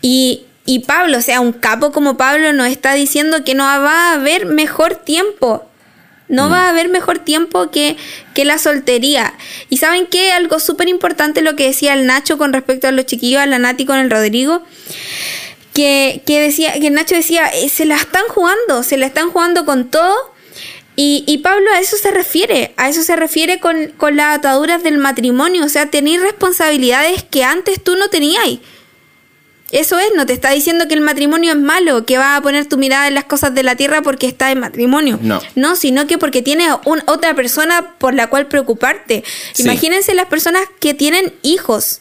Y, 0.00 0.46
y 0.66 0.80
Pablo, 0.80 1.18
o 1.18 1.22
sea, 1.22 1.40
un 1.40 1.52
capo 1.52 1.92
como 1.92 2.16
Pablo 2.16 2.52
nos 2.52 2.68
está 2.68 2.94
diciendo 2.94 3.44
que 3.44 3.54
no 3.54 3.64
va 3.64 4.10
a 4.10 4.14
haber 4.14 4.46
mejor 4.46 4.96
tiempo. 4.96 5.66
No 6.28 6.48
mm. 6.48 6.52
va 6.52 6.66
a 6.66 6.68
haber 6.68 6.88
mejor 6.88 7.18
tiempo 7.18 7.70
que, 7.70 7.96
que 8.34 8.44
la 8.44 8.58
soltería. 8.58 9.34
Y 9.68 9.78
saben 9.78 10.06
qué, 10.06 10.32
algo 10.32 10.60
súper 10.60 10.88
importante 10.88 11.42
lo 11.42 11.56
que 11.56 11.66
decía 11.66 11.94
el 11.94 12.06
Nacho 12.06 12.38
con 12.38 12.52
respecto 12.52 12.86
a 12.86 12.92
los 12.92 13.06
chiquillos, 13.06 13.42
a 13.42 13.46
la 13.46 13.58
Nati 13.58 13.84
con 13.84 13.98
el 13.98 14.10
Rodrigo. 14.10 14.62
Que, 15.74 16.22
que 16.26 16.40
decía, 16.40 16.72
que 16.74 16.90
Nacho 16.90 17.14
decía, 17.14 17.48
eh, 17.48 17.68
se 17.68 17.84
la 17.84 17.96
están 17.96 18.24
jugando, 18.28 18.82
se 18.82 18.96
la 18.96 19.06
están 19.06 19.30
jugando 19.30 19.64
con 19.64 19.90
todo 19.90 20.14
y, 21.02 21.38
Pablo 21.38 21.70
a 21.72 21.80
eso 21.80 21.96
se 21.96 22.10
refiere, 22.10 22.74
a 22.76 22.90
eso 22.90 23.02
se 23.02 23.16
refiere 23.16 23.58
con, 23.58 23.94
las 24.14 24.38
ataduras 24.38 24.82
del 24.82 24.98
matrimonio, 24.98 25.64
o 25.64 25.68
sea, 25.70 25.86
tener 25.86 26.20
responsabilidades 26.20 27.22
que 27.22 27.42
antes 27.42 27.82
tú 27.82 27.96
no 27.96 28.10
tenías. 28.10 28.44
Eso 29.70 29.98
es, 29.98 30.08
no 30.16 30.26
te 30.26 30.32
está 30.32 30.50
diciendo 30.50 30.88
que 30.88 30.94
el 30.94 31.00
matrimonio 31.00 31.52
es 31.52 31.58
malo, 31.58 32.04
que 32.04 32.18
va 32.18 32.36
a 32.36 32.42
poner 32.42 32.66
tu 32.66 32.76
mirada 32.76 33.06
en 33.08 33.14
las 33.14 33.24
cosas 33.24 33.54
de 33.54 33.62
la 33.62 33.76
tierra 33.76 34.02
porque 34.02 34.26
está 34.26 34.50
en 34.50 34.60
matrimonio. 34.60 35.18
No. 35.22 35.40
No, 35.54 35.76
sino 35.76 36.06
que 36.06 36.18
porque 36.18 36.42
tienes 36.42 36.72
otra 37.06 37.34
persona 37.34 37.94
por 37.98 38.14
la 38.14 38.28
cual 38.28 38.46
preocuparte. 38.48 39.22
Imagínense 39.58 40.14
las 40.14 40.26
personas 40.26 40.62
que 40.80 40.94
tienen 40.94 41.32
hijos. 41.42 42.00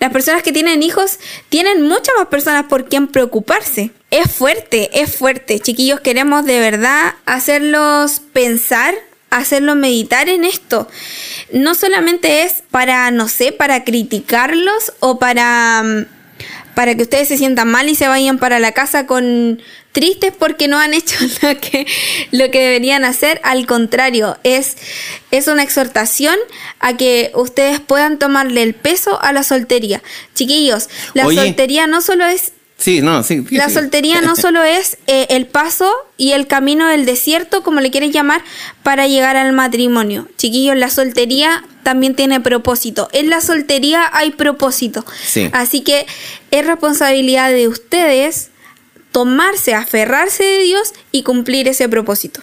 Las 0.00 0.12
personas 0.12 0.42
que 0.42 0.52
tienen 0.52 0.82
hijos 0.82 1.18
tienen 1.48 1.82
muchas 1.82 2.14
más 2.16 2.28
personas 2.28 2.64
por 2.64 2.88
quien 2.88 3.08
preocuparse. 3.08 3.90
Es 4.10 4.32
fuerte, 4.32 4.90
es 5.00 5.14
fuerte. 5.14 5.60
Chiquillos, 5.60 6.00
queremos 6.00 6.44
de 6.44 6.60
verdad 6.60 7.14
hacerlos 7.26 8.20
pensar 8.32 8.94
hacerlos 9.30 9.76
meditar 9.76 10.28
en 10.28 10.44
esto. 10.44 10.88
No 11.52 11.74
solamente 11.74 12.44
es 12.44 12.62
para, 12.70 13.10
no 13.10 13.28
sé, 13.28 13.52
para 13.52 13.84
criticarlos 13.84 14.92
o 15.00 15.18
para, 15.18 15.82
mm, 15.82 16.06
para 16.78 16.94
que 16.94 17.02
ustedes 17.02 17.26
se 17.26 17.36
sientan 17.36 17.66
mal 17.66 17.88
y 17.88 17.96
se 17.96 18.06
vayan 18.06 18.38
para 18.38 18.60
la 18.60 18.70
casa 18.70 19.04
con 19.04 19.60
tristes 19.90 20.32
porque 20.38 20.68
no 20.68 20.78
han 20.78 20.94
hecho 20.94 21.16
lo 21.42 21.60
que, 21.60 21.88
lo 22.30 22.52
que 22.52 22.60
deberían 22.60 23.04
hacer. 23.04 23.40
Al 23.42 23.66
contrario, 23.66 24.38
es, 24.44 24.76
es 25.32 25.48
una 25.48 25.64
exhortación 25.64 26.36
a 26.78 26.96
que 26.96 27.32
ustedes 27.34 27.80
puedan 27.80 28.20
tomarle 28.20 28.62
el 28.62 28.76
peso 28.76 29.20
a 29.20 29.32
la 29.32 29.42
soltería. 29.42 30.04
Chiquillos, 30.36 30.88
la 31.14 31.24
soltería 31.24 31.88
no 31.88 32.00
solo 32.00 32.24
es 32.26 32.52
Sí, 32.78 33.00
no, 33.00 33.24
sí. 33.24 33.44
la 33.50 33.68
soltería 33.68 34.20
no 34.20 34.36
solo 34.36 34.62
es 34.62 34.98
eh, 35.08 35.26
el 35.30 35.46
paso 35.46 35.92
y 36.16 36.32
el 36.32 36.46
camino 36.46 36.86
del 36.86 37.06
desierto, 37.06 37.62
como 37.64 37.80
le 37.80 37.90
quieres 37.90 38.12
llamar, 38.12 38.42
para 38.84 39.08
llegar 39.08 39.36
al 39.36 39.52
matrimonio. 39.52 40.28
Chiquillos, 40.36 40.76
la 40.76 40.88
soltería 40.88 41.64
también 41.82 42.14
tiene 42.14 42.40
propósito. 42.40 43.08
En 43.12 43.30
la 43.30 43.40
soltería 43.40 44.08
hay 44.12 44.30
propósito. 44.30 45.04
Así 45.52 45.80
que 45.80 46.06
es 46.52 46.66
responsabilidad 46.66 47.50
de 47.50 47.66
ustedes 47.66 48.50
tomarse, 49.10 49.74
aferrarse 49.74 50.44
de 50.44 50.62
Dios 50.62 50.92
y 51.10 51.24
cumplir 51.24 51.66
ese 51.66 51.88
propósito. 51.88 52.40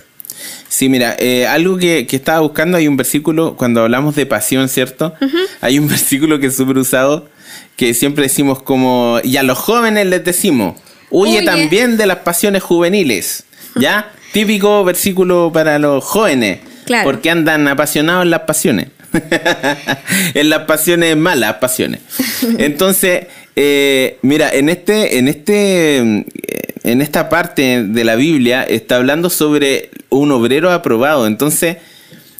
Sí, 0.67 0.89
mira, 0.89 1.15
eh, 1.19 1.47
algo 1.47 1.77
que, 1.77 2.05
estaba 2.11 2.41
buscando, 2.41 2.77
hay 2.77 2.87
un 2.87 2.97
versículo, 2.97 3.55
cuando 3.55 3.81
hablamos 3.81 4.15
de 4.15 4.25
pasión, 4.25 4.67
¿cierto? 4.67 5.13
Hay 5.61 5.79
un 5.79 5.87
versículo 5.89 6.39
que 6.39 6.47
es 6.47 6.55
súper 6.57 6.77
usado, 6.77 7.29
que 7.75 7.93
siempre 7.93 8.23
decimos 8.23 8.61
como, 8.61 9.19
y 9.23 9.37
a 9.37 9.43
los 9.43 9.57
jóvenes 9.57 10.05
les 10.07 10.23
decimos, 10.23 10.79
huye, 11.09 11.43
también 11.43 11.97
de 11.97 12.05
las 12.05 12.17
pasiones 12.19 12.63
juveniles, 12.63 13.45
¿ya? 13.75 14.11
Típico 14.33 14.83
versículo 14.83 15.51
para 15.53 15.79
los 15.79 16.03
jóvenes, 16.03 16.59
porque 17.03 17.29
andan 17.29 17.67
apasionados 17.67 18.23
en 18.23 18.31
las 18.31 18.41
pasiones. 18.41 18.87
en 20.33 20.49
las 20.49 20.61
pasiones 20.61 21.15
malas, 21.15 21.55
pasiones. 21.55 22.01
Entonces, 22.57 23.27
eh, 23.55 24.17
mira, 24.21 24.49
en 24.51 24.69
este, 24.69 25.17
en 25.17 25.27
este, 25.27 25.97
en 25.97 27.01
esta 27.01 27.29
parte 27.29 27.83
de 27.83 28.03
la 28.03 28.15
Biblia 28.15 28.63
está 28.63 28.97
hablando 28.97 29.29
sobre 29.29 29.89
un 30.09 30.31
obrero 30.31 30.71
aprobado. 30.71 31.27
Entonces, 31.27 31.77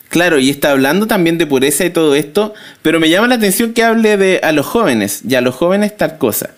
Claro, 0.10 0.40
y 0.40 0.50
está 0.50 0.72
hablando 0.72 1.08
también 1.08 1.38
de 1.38 1.48
pureza 1.48 1.86
y 1.86 1.90
todo 1.90 2.16
esto, 2.16 2.54
pero 2.82 3.00
me 3.00 3.10
llama 3.10 3.28
la 3.28 3.36
atención 3.36 3.74
que 3.74 3.84
hable 3.84 4.18
de 4.18 4.40
a 4.44 4.52
los 4.52 4.66
jóvenes, 4.66 5.22
y 5.28 5.36
a 5.36 5.42
los 5.42 5.56
jóvenes 5.56 5.98
tal 5.98 6.18
cosa. 6.18 6.52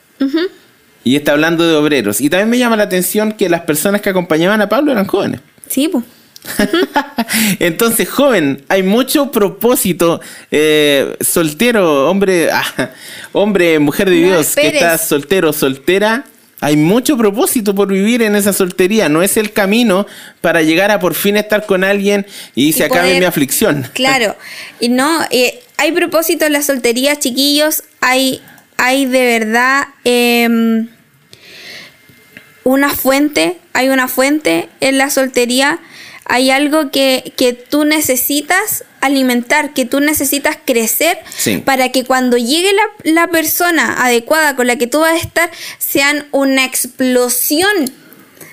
Y 1.03 1.15
está 1.15 1.31
hablando 1.31 1.65
de 1.67 1.75
obreros. 1.75 2.19
Y 2.19 2.29
también 2.29 2.49
me 2.49 2.57
llama 2.57 2.75
la 2.75 2.83
atención 2.83 3.31
que 3.31 3.49
las 3.49 3.61
personas 3.61 4.01
que 4.01 4.09
acompañaban 4.09 4.61
a 4.61 4.67
Pablo 4.69 4.91
eran 4.91 5.05
jóvenes. 5.07 5.39
Sí, 5.69 5.87
pues. 5.87 6.03
Entonces, 7.59 8.09
joven, 8.09 8.63
hay 8.67 8.83
mucho 8.83 9.31
propósito. 9.31 10.21
eh, 10.51 11.15
soltero, 11.21 12.09
hombre, 12.09 12.49
ah, 12.51 12.91
hombre, 13.31 13.79
mujer 13.79 14.09
de 14.09 14.21
No 14.21 14.27
Dios, 14.27 14.55
que 14.55 14.67
estás 14.67 15.07
soltero, 15.07 15.53
soltera. 15.53 16.25
Hay 16.59 16.75
mucho 16.75 17.17
propósito 17.17 17.75
por 17.75 17.87
vivir 17.87 18.23
en 18.23 18.35
esa 18.35 18.51
soltería. 18.51 19.09
No 19.09 19.21
es 19.21 19.37
el 19.37 19.53
camino 19.53 20.07
para 20.41 20.63
llegar 20.63 20.89
a 20.89 20.99
por 20.99 21.13
fin 21.13 21.37
estar 21.37 21.65
con 21.65 21.83
alguien 21.83 22.25
y, 22.55 22.73
se 22.73 22.85
acabe 22.85 23.19
mi 23.19 23.25
aflicción. 23.25 23.87
Claro, 23.93 24.35
y 24.79 24.89
no, 24.89 25.21
eh, 25.29 25.59
hay 25.77 25.91
propósito 25.91 26.45
en 26.45 26.53
la 26.53 26.61
soltería, 26.61 27.17
chiquillos, 27.17 27.83
hay, 28.01 28.41
hay 28.77 29.05
de 29.05 29.39
verdad 29.39 29.87
em, 30.03 30.87
una 32.63 32.89
fuente, 32.89 33.57
hay 33.73 33.89
una 33.89 34.07
fuente 34.07 34.69
en 34.79 34.97
la 34.97 35.09
soltería, 35.09 35.79
hay 36.29 36.51
algo 36.51 36.91
que, 36.91 37.33
que 37.37 37.53
tú 37.53 37.85
necesitas 37.85 38.83
alimentar, 38.99 39.73
que 39.73 39.85
tú 39.85 39.99
necesitas 40.01 40.57
crecer 40.63 41.17
Sí. 41.37 41.57
para 41.57 41.91
que 41.91 42.03
cuando 42.03 42.37
llegue 42.37 42.73
la, 42.73 42.83
la 43.11 43.27
persona 43.27 44.03
adecuada 44.03 44.55
con 44.55 44.67
la 44.67 44.75
que 44.75 44.87
tú 44.87 44.99
vas 44.99 45.13
a 45.13 45.17
estar, 45.17 45.49
sean 45.77 46.27
una 46.31 46.65
explosión, 46.65 47.69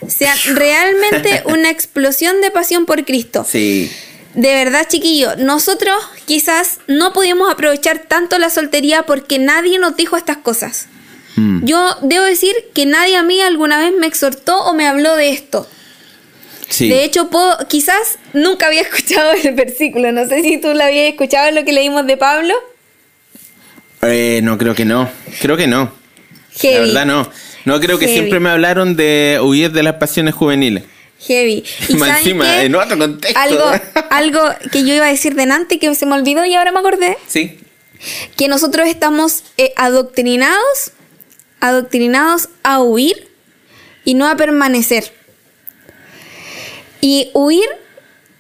sean 0.09 0.39
realmente 0.55 1.43
una 1.47 1.71
explosión 1.71 2.41
de 2.41 2.51
pasión 2.51 2.87
por 2.87 3.05
Cristo. 3.05 3.45
Sí. 3.49 3.91
De 4.35 4.53
verdad, 4.53 4.87
chiquillo, 4.89 5.37
nosotros 5.37 5.97
quizás 6.27 6.79
no 6.89 7.13
pudimos 7.13 7.51
aprovechar 7.53 8.01
tanto 8.01 8.39
la 8.39 8.51
soltería 8.51 9.05
porque 9.05 9.39
nadie 9.39 9.79
nos 9.79 9.97
dijo 9.97 10.17
estas 10.17 10.39
cosas. 10.39 10.87
Mm. 11.37 11.65
Yo 11.65 11.97
debo 12.03 12.25
decir 12.25 12.55
que 12.75 12.87
nadie 12.87 13.17
a 13.17 13.23
mí 13.23 13.41
alguna 13.41 13.79
vez 13.79 13.93
me 13.99 14.07
exhortó 14.07 14.65
o 14.65 14.75
me 14.75 14.87
habló 14.87 15.17
de 15.17 15.31
esto. 15.31 15.69
Sí. 16.69 16.89
De 16.89 17.05
hecho, 17.05 17.29
puedo- 17.31 17.57
quizás 17.69 18.19
nunca 18.33 18.67
había 18.67 18.81
escuchado 18.89 19.33
el 19.33 19.55
versículo. 19.55 20.13
No 20.13 20.27
sé 20.29 20.43
si 20.43 20.59
tú 20.59 20.69
lo 20.75 20.83
habías 20.85 21.11
escuchado 21.13 21.51
lo 21.53 21.65
que 21.65 21.73
leímos 21.73 22.07
de 22.07 22.17
Pablo. 22.17 22.55
Eh, 24.03 24.41
no, 24.43 24.59
creo 24.59 24.75
que 24.75 24.85
no. 24.85 25.09
Creo 25.41 25.57
que 25.57 25.67
no. 25.67 25.85
La 25.85 26.61
Heavy. 26.61 26.87
verdad 26.89 27.07
no. 27.07 27.31
No 27.65 27.81
creo 27.81 27.99
que 27.99 28.07
Heavy. 28.07 28.19
siempre 28.19 28.41
me 28.41 28.51
hablaron 28.51 28.97
de 28.97 29.39
huir 29.43 29.73
de 29.73 29.83
las 29.83 29.95
pasiones 29.95 30.35
juveniles. 30.35 30.85
Heavy. 31.27 31.65
Y 31.89 31.95
Más 31.95 32.09
¿saben 32.09 32.23
encima, 32.25 32.63
en 32.63 32.75
otro 32.75 32.99
contexto. 32.99 33.39
Algo, 33.41 33.65
algo 34.11 34.41
que 34.71 34.85
yo 34.87 34.95
iba 34.95 35.07
a 35.07 35.11
decir 35.11 35.35
delante 35.35 35.79
que 35.79 35.95
se 35.95 36.07
me 36.07 36.15
olvidó 36.15 36.45
y 36.45 36.55
ahora 36.55 36.73
me 36.73 36.79
acordé. 36.81 37.17
Sí. 37.27 37.59
que 38.37 38.49
nosotros 38.49 38.87
estamos 38.89 39.45
eh, 39.57 39.73
adoctrinados, 39.77 40.93
adoctrinados 41.61 42.51
a 42.63 42.81
huir 42.83 43.29
y 44.05 44.15
no 44.15 44.29
a 44.29 44.37
permanecer. 44.37 45.11
Y 47.07 47.31
huir 47.35 47.69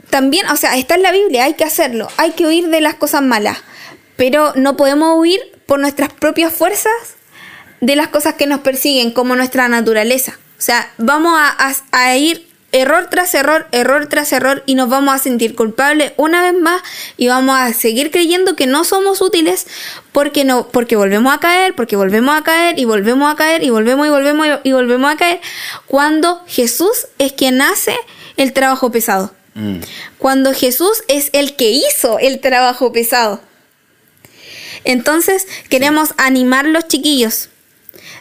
también, 0.09 0.47
o 0.49 0.57
sea, 0.57 0.75
está 0.79 0.95
en 0.95 1.03
la 1.03 1.13
Biblia, 1.13 1.45
hay 1.45 1.53
que 1.53 1.65
hacerlo, 1.65 2.09
hay 2.17 2.31
que 2.31 2.47
huir 2.47 2.69
de 2.69 2.81
las 2.81 2.95
cosas 2.95 3.21
malas, 3.21 3.59
pero 4.17 4.53
no 4.57 4.75
podemos 4.75 5.19
huir 5.19 5.39
por 5.67 5.79
nuestras 5.81 6.11
propias 6.11 6.51
fuerzas 6.51 6.91
de 7.83 7.95
las 7.95 8.09
cosas 8.09 8.35
que 8.37 8.47
nos 8.47 8.61
persiguen, 8.61 9.11
como 9.13 9.37
nuestra 9.37 9.69
naturaleza. 9.69 10.39
O 10.59 10.63
sea, 10.63 10.91
vamos 10.97 11.35
a, 11.39 11.49
a- 11.69 11.75
a 12.07 12.17
ir 12.17 12.49
error 12.75 13.07
tras 13.09 13.33
error, 13.35 13.69
error 13.71 14.09
tras 14.09 14.33
error, 14.33 14.65
y 14.67 14.75
nos 14.75 14.89
vamos 14.89 15.15
a 15.15 15.19
sentir 15.19 15.55
culpables 15.55 16.13
una 16.17 16.43
vez 16.43 16.61
más 16.61 16.83
y 17.17 17.29
vamos 17.29 17.57
a 17.57 17.73
seguir 17.73 18.11
creyendo 18.11 18.57
que 18.57 18.67
no 18.67 18.83
somos 18.83 19.23
útiles 19.23 19.69
porque 20.11 20.45
no, 20.45 20.67
porque 20.69 20.97
volvemos 20.97 21.33
a 21.33 21.39
caer, 21.39 21.75
porque 21.77 21.95
volvemos 21.95 22.37
a 22.37 22.43
caer 22.43 22.79
y 22.79 22.85
volvemos 22.85 23.33
a 23.33 23.37
caer 23.37 23.63
y 23.63 23.71
volvemos 23.71 24.09
y 24.09 24.11
volvemos 24.11 24.47
y 24.65 24.73
volvemos 24.73 25.13
a 25.13 25.17
caer, 25.17 25.41
cuando 25.87 26.43
Jesús 26.49 27.07
es 27.19 27.33
quien 27.33 27.63
hace 27.63 27.97
el 28.37 28.53
trabajo 28.53 28.91
pesado. 28.91 29.33
Mm. 29.55 29.77
Cuando 30.19 30.53
Jesús 30.53 31.05
es 31.07 31.31
el 31.33 31.55
que 31.55 31.71
hizo 31.71 32.19
el 32.19 32.41
trabajo 32.41 32.93
pesado. 32.93 33.41
Entonces 34.83 35.47
queremos 35.69 36.13
animar 36.17 36.67
los 36.67 36.89
chiquillos. 36.89 37.51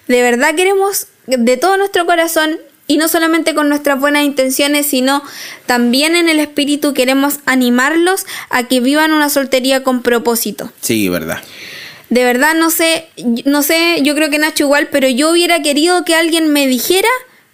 De 0.07 0.21
verdad 0.21 0.53
queremos 0.53 1.07
de 1.25 1.57
todo 1.57 1.75
nuestro 1.77 2.05
corazón 2.05 2.59
y 2.87 2.97
no 2.97 3.07
solamente 3.07 3.53
con 3.53 3.69
nuestras 3.69 3.99
buenas 3.99 4.23
intenciones, 4.23 4.87
sino 4.87 5.23
también 5.65 6.15
en 6.15 6.29
el 6.29 6.39
espíritu 6.39 6.93
queremos 6.93 7.39
animarlos 7.45 8.25
a 8.49 8.63
que 8.63 8.79
vivan 8.79 9.13
una 9.13 9.29
soltería 9.29 9.83
con 9.83 10.01
propósito. 10.01 10.71
Sí, 10.81 11.07
verdad. 11.09 11.41
De 12.09 12.23
verdad 12.23 12.53
no 12.55 12.69
sé, 12.69 13.07
no 13.45 13.63
sé, 13.63 13.99
yo 14.03 14.13
creo 14.15 14.29
que 14.29 14.37
Nacho 14.37 14.65
igual, 14.65 14.89
pero 14.91 15.07
yo 15.07 15.31
hubiera 15.31 15.61
querido 15.61 16.03
que 16.05 16.13
alguien 16.13 16.51
me 16.51 16.67
dijera 16.67 17.09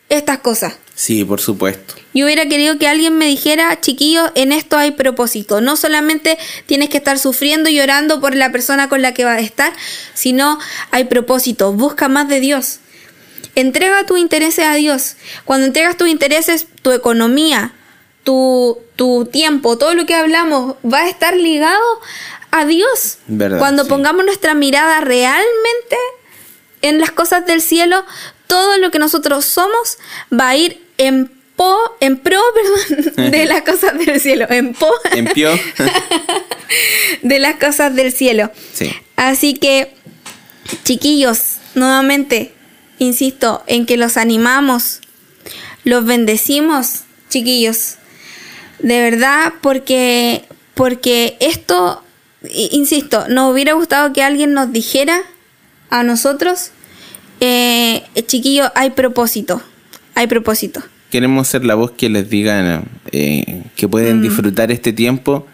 estas 0.10 0.40
cosas. 0.40 0.78
Sí, 0.96 1.24
por 1.24 1.40
supuesto. 1.40 1.94
Yo 2.14 2.26
hubiera 2.26 2.50
querido 2.50 2.78
que 2.78 2.88
alguien 2.88 3.18
me 3.18 3.28
dijera, 3.28 3.80
chiquillos, 3.80 4.32
en 4.36 4.52
esto 4.52 4.78
hay 4.78 4.92
propósito. 4.92 5.62
No 5.62 5.78
solamente 5.78 6.38
tienes 6.66 6.90
que 6.90 6.98
estar 6.98 7.18
sufriendo 7.20 7.70
y 7.70 7.76
llorando 7.76 8.20
por 8.20 8.36
la 8.36 8.52
persona 8.52 8.90
con 8.90 9.02
la 9.02 9.14
que 9.14 9.24
vas 9.24 9.38
a 9.38 9.42
estar, 9.42 9.72
sino 10.14 10.60
hay 10.92 11.06
propósito. 11.06 11.72
Busca 11.72 12.10
más 12.10 12.28
de 12.28 12.42
Dios. 12.42 12.80
Entrega 13.60 14.06
tus 14.06 14.20
intereses 14.20 14.66
a 14.66 14.76
Dios. 14.76 15.16
Cuando 15.46 15.68
entregas 15.68 15.98
tus 15.98 16.08
intereses, 16.08 16.68
tu 16.82 16.92
economía, 16.92 17.74
tu, 18.24 18.80
tu 18.96 19.26
tiempo, 19.26 19.78
todo 19.78 19.94
lo 19.94 20.06
que 20.06 20.16
hablamos 20.16 20.76
va 20.86 21.02
a 21.02 21.10
estar 21.10 21.36
ligado 21.36 21.84
a 22.52 22.66
Dios. 22.66 23.18
Verdad, 23.28 23.60
Cuando 23.60 23.84
sí. 23.84 23.90
pongamos 23.90 24.26
nuestra 24.26 24.54
mirada 24.54 25.02
realmente 25.02 25.98
en 26.82 27.00
las 27.00 27.12
cosas 27.12 27.46
del 27.46 27.62
cielo, 27.62 28.06
todo 28.48 28.78
lo 28.78 28.92
que 28.92 29.00
nosotros 29.00 29.46
somos 29.46 29.98
va 30.32 30.50
a 30.50 30.56
ir 30.56 30.84
en 30.98 31.32
po, 31.56 31.78
en 32.00 32.18
pro, 32.18 32.40
perdón, 32.96 33.32
de 33.32 33.46
las 33.46 33.64
cosas 33.64 33.98
del 33.98 34.20
cielo, 34.20 34.46
en 34.50 34.74
po 34.74 34.90
En 35.12 35.26
pio. 35.26 35.52
de 37.22 37.40
las 37.40 37.56
cosas 37.56 37.94
del 37.96 38.14
cielo. 38.14 38.52
Sí. 38.74 38.94
Así 39.16 39.54
que, 39.54 39.94
chiquillos, 40.86 41.58
nuevamente, 41.76 42.54
insisto 43.00 43.64
en 43.66 43.86
que 43.86 43.98
los 43.98 44.18
animamos, 44.18 45.00
los 45.84 46.06
bendecimos, 46.06 47.02
chiquillos. 47.30 47.96
De 48.80 49.02
verdad, 49.02 49.54
porque, 49.62 50.46
porque 50.76 51.38
esto, 51.40 52.04
insisto, 52.54 53.28
nos 53.28 53.52
hubiera 53.52 53.74
gustado 53.74 54.14
que 54.14 54.24
alguien 54.24 54.54
nos 54.54 54.72
dijera 54.72 55.22
a 55.90 56.04
nosotros, 56.04 56.72
eh, 57.40 58.04
chiquillos, 58.28 58.70
hay 58.76 58.92
propósito, 58.92 59.62
hay 60.16 60.28
propósito. 60.28 60.82
Queremos 61.10 61.48
ser 61.48 61.66
la 61.66 61.76
voz 61.76 61.92
que 61.92 62.10
les 62.10 62.30
diga 62.30 62.84
eh, 63.12 63.64
que 63.76 63.88
pueden 63.88 64.22
disfrutar 64.22 64.72
este 64.72 64.94
tiempo 64.94 65.48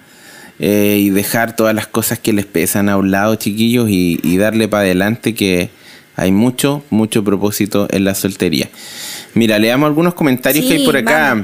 eh, 0.60 0.98
y 1.00 1.12
dejar 1.12 1.56
todas 1.56 1.74
las 1.74 1.88
cosas 1.88 2.20
que 2.20 2.34
les 2.34 2.46
pesan 2.46 2.90
a 2.90 2.98
un 2.98 3.10
lado, 3.10 3.36
chiquillos, 3.36 3.90
y, 3.90 4.20
y 4.22 4.38
darle 4.38 4.68
para 4.68 4.84
adelante 4.84 5.34
que 5.34 5.70
hay 6.16 6.32
mucho, 6.32 6.84
mucho 6.90 7.24
propósito 7.24 7.88
en 7.92 8.04
la 8.04 8.16
soltería. 8.16 8.70
Mira, 9.34 9.60
leamos 9.60 9.88
algunos 9.88 10.14
comentarios 10.14 10.66
que 10.66 10.74
hay 10.74 10.86
por 10.86 10.98
acá. 10.98 11.44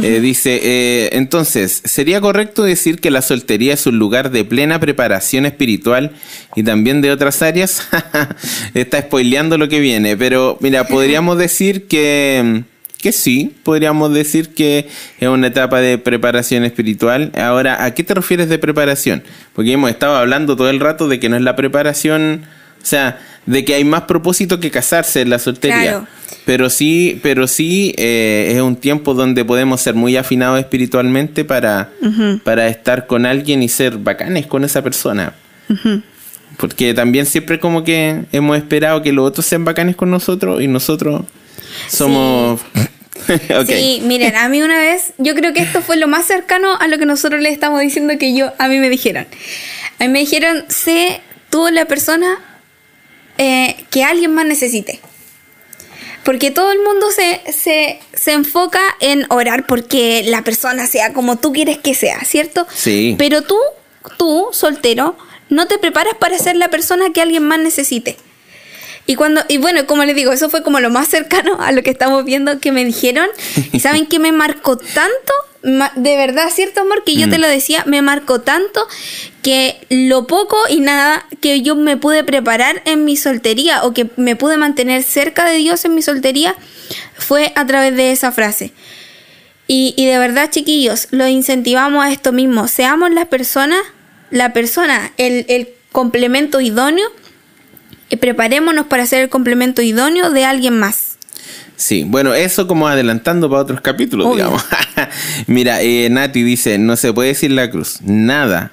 Eh, 0.00 0.20
dice, 0.20 0.58
eh, 0.62 1.10
entonces, 1.12 1.82
¿sería 1.84 2.20
correcto 2.20 2.62
decir 2.62 2.98
que 3.00 3.10
la 3.10 3.20
soltería 3.20 3.74
es 3.74 3.86
un 3.86 3.98
lugar 3.98 4.30
de 4.30 4.44
plena 4.44 4.80
preparación 4.80 5.44
espiritual 5.44 6.12
y 6.56 6.62
también 6.62 7.02
de 7.02 7.10
otras 7.10 7.42
áreas? 7.42 7.88
Está 8.74 9.02
spoileando 9.02 9.58
lo 9.58 9.68
que 9.68 9.80
viene, 9.80 10.16
pero 10.16 10.56
mira, 10.60 10.86
podríamos 10.86 11.36
decir 11.36 11.88
que, 11.88 12.62
que 12.98 13.12
sí, 13.12 13.54
podríamos 13.64 14.14
decir 14.14 14.54
que 14.54 14.88
es 15.20 15.28
una 15.28 15.48
etapa 15.48 15.80
de 15.80 15.98
preparación 15.98 16.64
espiritual. 16.64 17.30
Ahora, 17.36 17.84
¿a 17.84 17.92
qué 17.92 18.02
te 18.02 18.14
refieres 18.14 18.48
de 18.48 18.58
preparación? 18.58 19.22
Porque 19.52 19.72
hemos 19.72 19.90
estado 19.90 20.16
hablando 20.16 20.56
todo 20.56 20.70
el 20.70 20.80
rato 20.80 21.06
de 21.06 21.20
que 21.20 21.28
no 21.28 21.36
es 21.36 21.42
la 21.42 21.54
preparación, 21.54 22.44
o 22.82 22.86
sea, 22.86 23.20
de 23.46 23.64
que 23.64 23.74
hay 23.74 23.84
más 23.84 24.02
propósito 24.02 24.60
que 24.60 24.70
casarse 24.70 25.20
en 25.22 25.30
la 25.30 25.38
soltería. 25.38 25.82
Claro. 25.82 26.06
Pero 26.44 26.70
sí, 26.70 27.20
pero 27.22 27.46
sí 27.46 27.94
eh, 27.96 28.52
es 28.54 28.60
un 28.60 28.76
tiempo 28.76 29.14
donde 29.14 29.44
podemos 29.44 29.80
ser 29.80 29.94
muy 29.94 30.16
afinados 30.16 30.58
espiritualmente 30.58 31.44
para, 31.44 31.90
para 32.42 32.68
estar 32.68 33.06
con 33.06 33.26
alguien 33.26 33.62
y 33.62 33.68
ser 33.68 33.98
bacanes 33.98 34.46
con 34.46 34.64
esa 34.64 34.82
persona. 34.82 35.34
Porque 36.56 36.94
también 36.94 37.26
siempre 37.26 37.60
como 37.60 37.84
que 37.84 38.24
hemos 38.32 38.56
esperado 38.56 39.02
que 39.02 39.12
los 39.12 39.26
otros 39.26 39.46
sean 39.46 39.64
bacanes 39.64 39.94
con 39.94 40.10
nosotros 40.10 40.60
y 40.62 40.68
nosotros 40.68 41.22
somos... 41.88 42.60
Ok. 43.56 43.68
Sí, 43.68 44.02
miren, 44.04 44.34
a 44.34 44.48
mí 44.48 44.62
una 44.62 44.78
vez, 44.78 45.12
yo 45.18 45.36
creo 45.36 45.52
que 45.52 45.60
esto 45.60 45.80
fue 45.80 45.96
lo 45.96 46.08
más 46.08 46.26
cercano 46.26 46.76
a 46.80 46.88
lo 46.88 46.98
que 46.98 47.06
nosotros 47.06 47.40
le 47.40 47.50
estamos 47.50 47.80
diciendo 47.80 48.14
que 48.18 48.34
yo, 48.34 48.52
a 48.58 48.66
mí 48.66 48.78
me 48.78 48.88
dijeron. 48.88 49.28
A 50.00 50.04
mí 50.04 50.08
me 50.08 50.18
dijeron, 50.18 50.64
sé 50.66 51.20
tú 51.48 51.68
la 51.70 51.84
persona 51.84 52.40
eh, 53.38 53.84
que 53.90 54.04
alguien 54.04 54.34
más 54.34 54.46
necesite. 54.46 55.00
Porque 56.24 56.50
todo 56.50 56.70
el 56.70 56.78
mundo 56.78 57.10
se, 57.10 57.40
se, 57.52 57.98
se 58.14 58.32
enfoca 58.32 58.80
en 59.00 59.26
orar 59.28 59.66
porque 59.66 60.22
la 60.24 60.44
persona 60.44 60.86
sea 60.86 61.12
como 61.12 61.36
tú 61.36 61.52
quieres 61.52 61.78
que 61.78 61.94
sea, 61.94 62.20
¿cierto? 62.24 62.66
Sí. 62.72 63.16
Pero 63.18 63.42
tú, 63.42 63.58
tú, 64.18 64.48
soltero, 64.52 65.16
no 65.48 65.66
te 65.66 65.78
preparas 65.78 66.14
para 66.14 66.38
ser 66.38 66.56
la 66.56 66.68
persona 66.68 67.10
que 67.12 67.20
alguien 67.20 67.42
más 67.46 67.58
necesite. 67.58 68.16
Y 69.06 69.16
cuando, 69.16 69.42
y 69.48 69.58
bueno, 69.58 69.86
como 69.86 70.04
les 70.04 70.14
digo, 70.14 70.32
eso 70.32 70.48
fue 70.48 70.62
como 70.62 70.78
lo 70.78 70.90
más 70.90 71.08
cercano 71.08 71.60
a 71.60 71.72
lo 71.72 71.82
que 71.82 71.90
estamos 71.90 72.24
viendo 72.24 72.60
que 72.60 72.70
me 72.70 72.84
dijeron. 72.84 73.28
¿Y 73.72 73.80
saben 73.80 74.06
qué 74.06 74.18
me 74.18 74.32
marcó 74.32 74.76
tanto? 74.76 75.32
De 75.62 76.16
verdad, 76.16 76.50
cierto 76.52 76.80
amor, 76.80 77.04
que 77.04 77.14
yo 77.14 77.28
te 77.28 77.38
lo 77.38 77.46
decía, 77.46 77.84
me 77.86 78.02
marcó 78.02 78.40
tanto 78.40 78.84
que 79.42 79.86
lo 79.90 80.26
poco 80.26 80.56
y 80.68 80.80
nada 80.80 81.24
que 81.40 81.62
yo 81.62 81.76
me 81.76 81.96
pude 81.96 82.24
preparar 82.24 82.82
en 82.84 83.04
mi 83.04 83.16
soltería 83.16 83.84
o 83.84 83.94
que 83.94 84.08
me 84.16 84.34
pude 84.34 84.56
mantener 84.56 85.04
cerca 85.04 85.48
de 85.48 85.58
Dios 85.58 85.84
en 85.84 85.94
mi 85.94 86.02
soltería 86.02 86.56
fue 87.16 87.52
a 87.54 87.64
través 87.64 87.96
de 87.96 88.10
esa 88.10 88.32
frase. 88.32 88.72
Y, 89.68 89.94
y 89.96 90.06
de 90.06 90.18
verdad, 90.18 90.50
chiquillos, 90.50 91.06
lo 91.12 91.28
incentivamos 91.28 92.04
a 92.04 92.10
esto 92.10 92.32
mismo. 92.32 92.66
Seamos 92.66 93.12
las 93.12 93.28
personas, 93.28 93.80
la 94.30 94.52
persona, 94.52 95.12
el, 95.16 95.46
el 95.48 95.68
complemento 95.92 96.60
idóneo. 96.60 97.08
Y 98.08 98.16
preparémonos 98.16 98.86
para 98.86 99.06
ser 99.06 99.22
el 99.22 99.28
complemento 99.28 99.80
idóneo 99.80 100.30
de 100.30 100.44
alguien 100.44 100.78
más. 100.78 101.11
Sí, 101.76 102.04
bueno, 102.06 102.34
eso 102.34 102.66
como 102.66 102.86
adelantando 102.86 103.48
para 103.50 103.62
otros 103.62 103.80
capítulos, 103.80 104.26
Obvio. 104.26 104.36
digamos. 104.36 104.64
Mira, 105.46 105.82
eh, 105.82 106.08
Nati 106.10 106.42
dice, 106.42 106.78
no 106.78 106.96
se 106.96 107.12
puede 107.12 107.28
decir 107.30 107.50
la 107.50 107.70
cruz, 107.70 108.00
nada. 108.02 108.72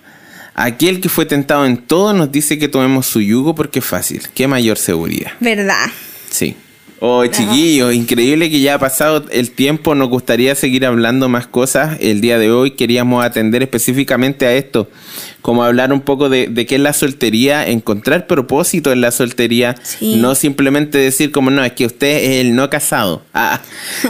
Aquel 0.53 0.99
que 0.99 1.07
fue 1.09 1.25
tentado 1.25 1.65
en 1.65 1.77
todo 1.77 2.13
nos 2.13 2.31
dice 2.31 2.59
que 2.59 2.67
tomemos 2.67 3.05
su 3.05 3.21
yugo 3.21 3.55
porque 3.55 3.79
es 3.79 3.85
fácil. 3.85 4.21
Qué 4.33 4.47
mayor 4.47 4.77
seguridad. 4.77 5.31
¿Verdad? 5.39 5.85
Sí. 6.29 6.55
Oh, 7.01 7.25
chiquillos, 7.25 7.93
increíble 7.93 8.49
que 8.49 8.59
ya 8.59 8.73
ha 8.73 8.77
pasado 8.77 9.23
el 9.31 9.51
tiempo. 9.51 9.95
Nos 9.95 10.09
gustaría 10.09 10.53
seguir 10.55 10.85
hablando 10.85 11.29
más 11.29 11.47
cosas. 11.47 11.97
El 12.01 12.19
día 12.19 12.37
de 12.37 12.51
hoy 12.51 12.71
queríamos 12.71 13.23
atender 13.23 13.63
específicamente 13.63 14.45
a 14.45 14.53
esto, 14.53 14.89
como 15.41 15.63
hablar 15.63 15.93
un 15.93 16.01
poco 16.01 16.29
de, 16.29 16.47
de 16.47 16.65
qué 16.65 16.75
es 16.75 16.81
la 16.81 16.93
soltería, 16.93 17.65
encontrar 17.67 18.27
propósito 18.27 18.91
en 18.91 19.01
la 19.01 19.11
soltería, 19.11 19.75
Sí. 19.83 20.15
no 20.17 20.35
simplemente 20.35 20.97
decir 20.97 21.31
como 21.31 21.49
no, 21.51 21.63
es 21.63 21.71
que 21.73 21.85
usted 21.85 22.17
es 22.23 22.45
el 22.45 22.55
no 22.55 22.69
casado. 22.69 23.23
Ah, 23.33 23.61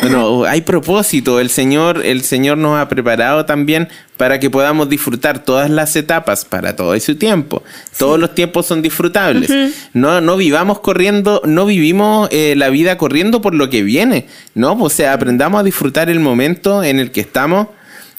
no, 0.09 0.43
hay 0.45 0.61
propósito. 0.61 1.39
El 1.39 1.49
Señor, 1.49 2.05
el 2.05 2.23
Señor 2.23 2.57
nos 2.57 2.79
ha 2.79 2.89
preparado 2.89 3.45
también 3.45 3.87
para 4.17 4.39
que 4.39 4.49
podamos 4.49 4.89
disfrutar 4.89 5.45
todas 5.45 5.69
las 5.69 5.95
etapas 5.95 6.43
para 6.43 6.75
todo 6.75 6.99
su 6.99 7.15
tiempo. 7.15 7.63
Todos 7.97 8.19
los 8.19 8.35
tiempos 8.35 8.65
son 8.65 8.81
disfrutables. 8.81 9.49
No, 9.93 10.19
no 10.19 10.35
vivamos 10.35 10.79
corriendo, 10.79 11.41
no 11.45 11.65
vivimos 11.65 12.27
eh, 12.31 12.53
la 12.57 12.69
vida 12.69 12.97
corriendo 12.97 13.41
por 13.41 13.53
lo 13.55 13.69
que 13.69 13.81
viene. 13.81 14.25
No, 14.55 14.73
o 14.73 14.89
sea, 14.89 15.13
aprendamos 15.13 15.61
a 15.61 15.63
disfrutar 15.63 16.09
el 16.09 16.19
momento 16.19 16.83
en 16.83 16.99
el 16.99 17.11
que 17.11 17.21
estamos. 17.21 17.67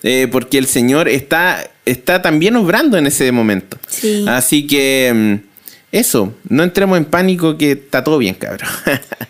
eh, 0.02 0.28
porque 0.32 0.56
el 0.56 0.64
Señor 0.64 1.08
está, 1.10 1.62
está 1.90 2.22
también 2.22 2.56
obrando 2.56 2.96
en 2.96 3.06
ese 3.06 3.30
momento. 3.32 3.78
Sí. 3.88 4.24
Así 4.28 4.66
que 4.66 5.12
mm, 5.14 5.50
eso, 5.92 6.34
no 6.48 6.62
entremos 6.62 6.98
en 6.98 7.04
pánico 7.04 7.56
que 7.58 7.72
está 7.72 8.04
todo 8.04 8.18
bien, 8.18 8.34
cabrón. 8.34 8.68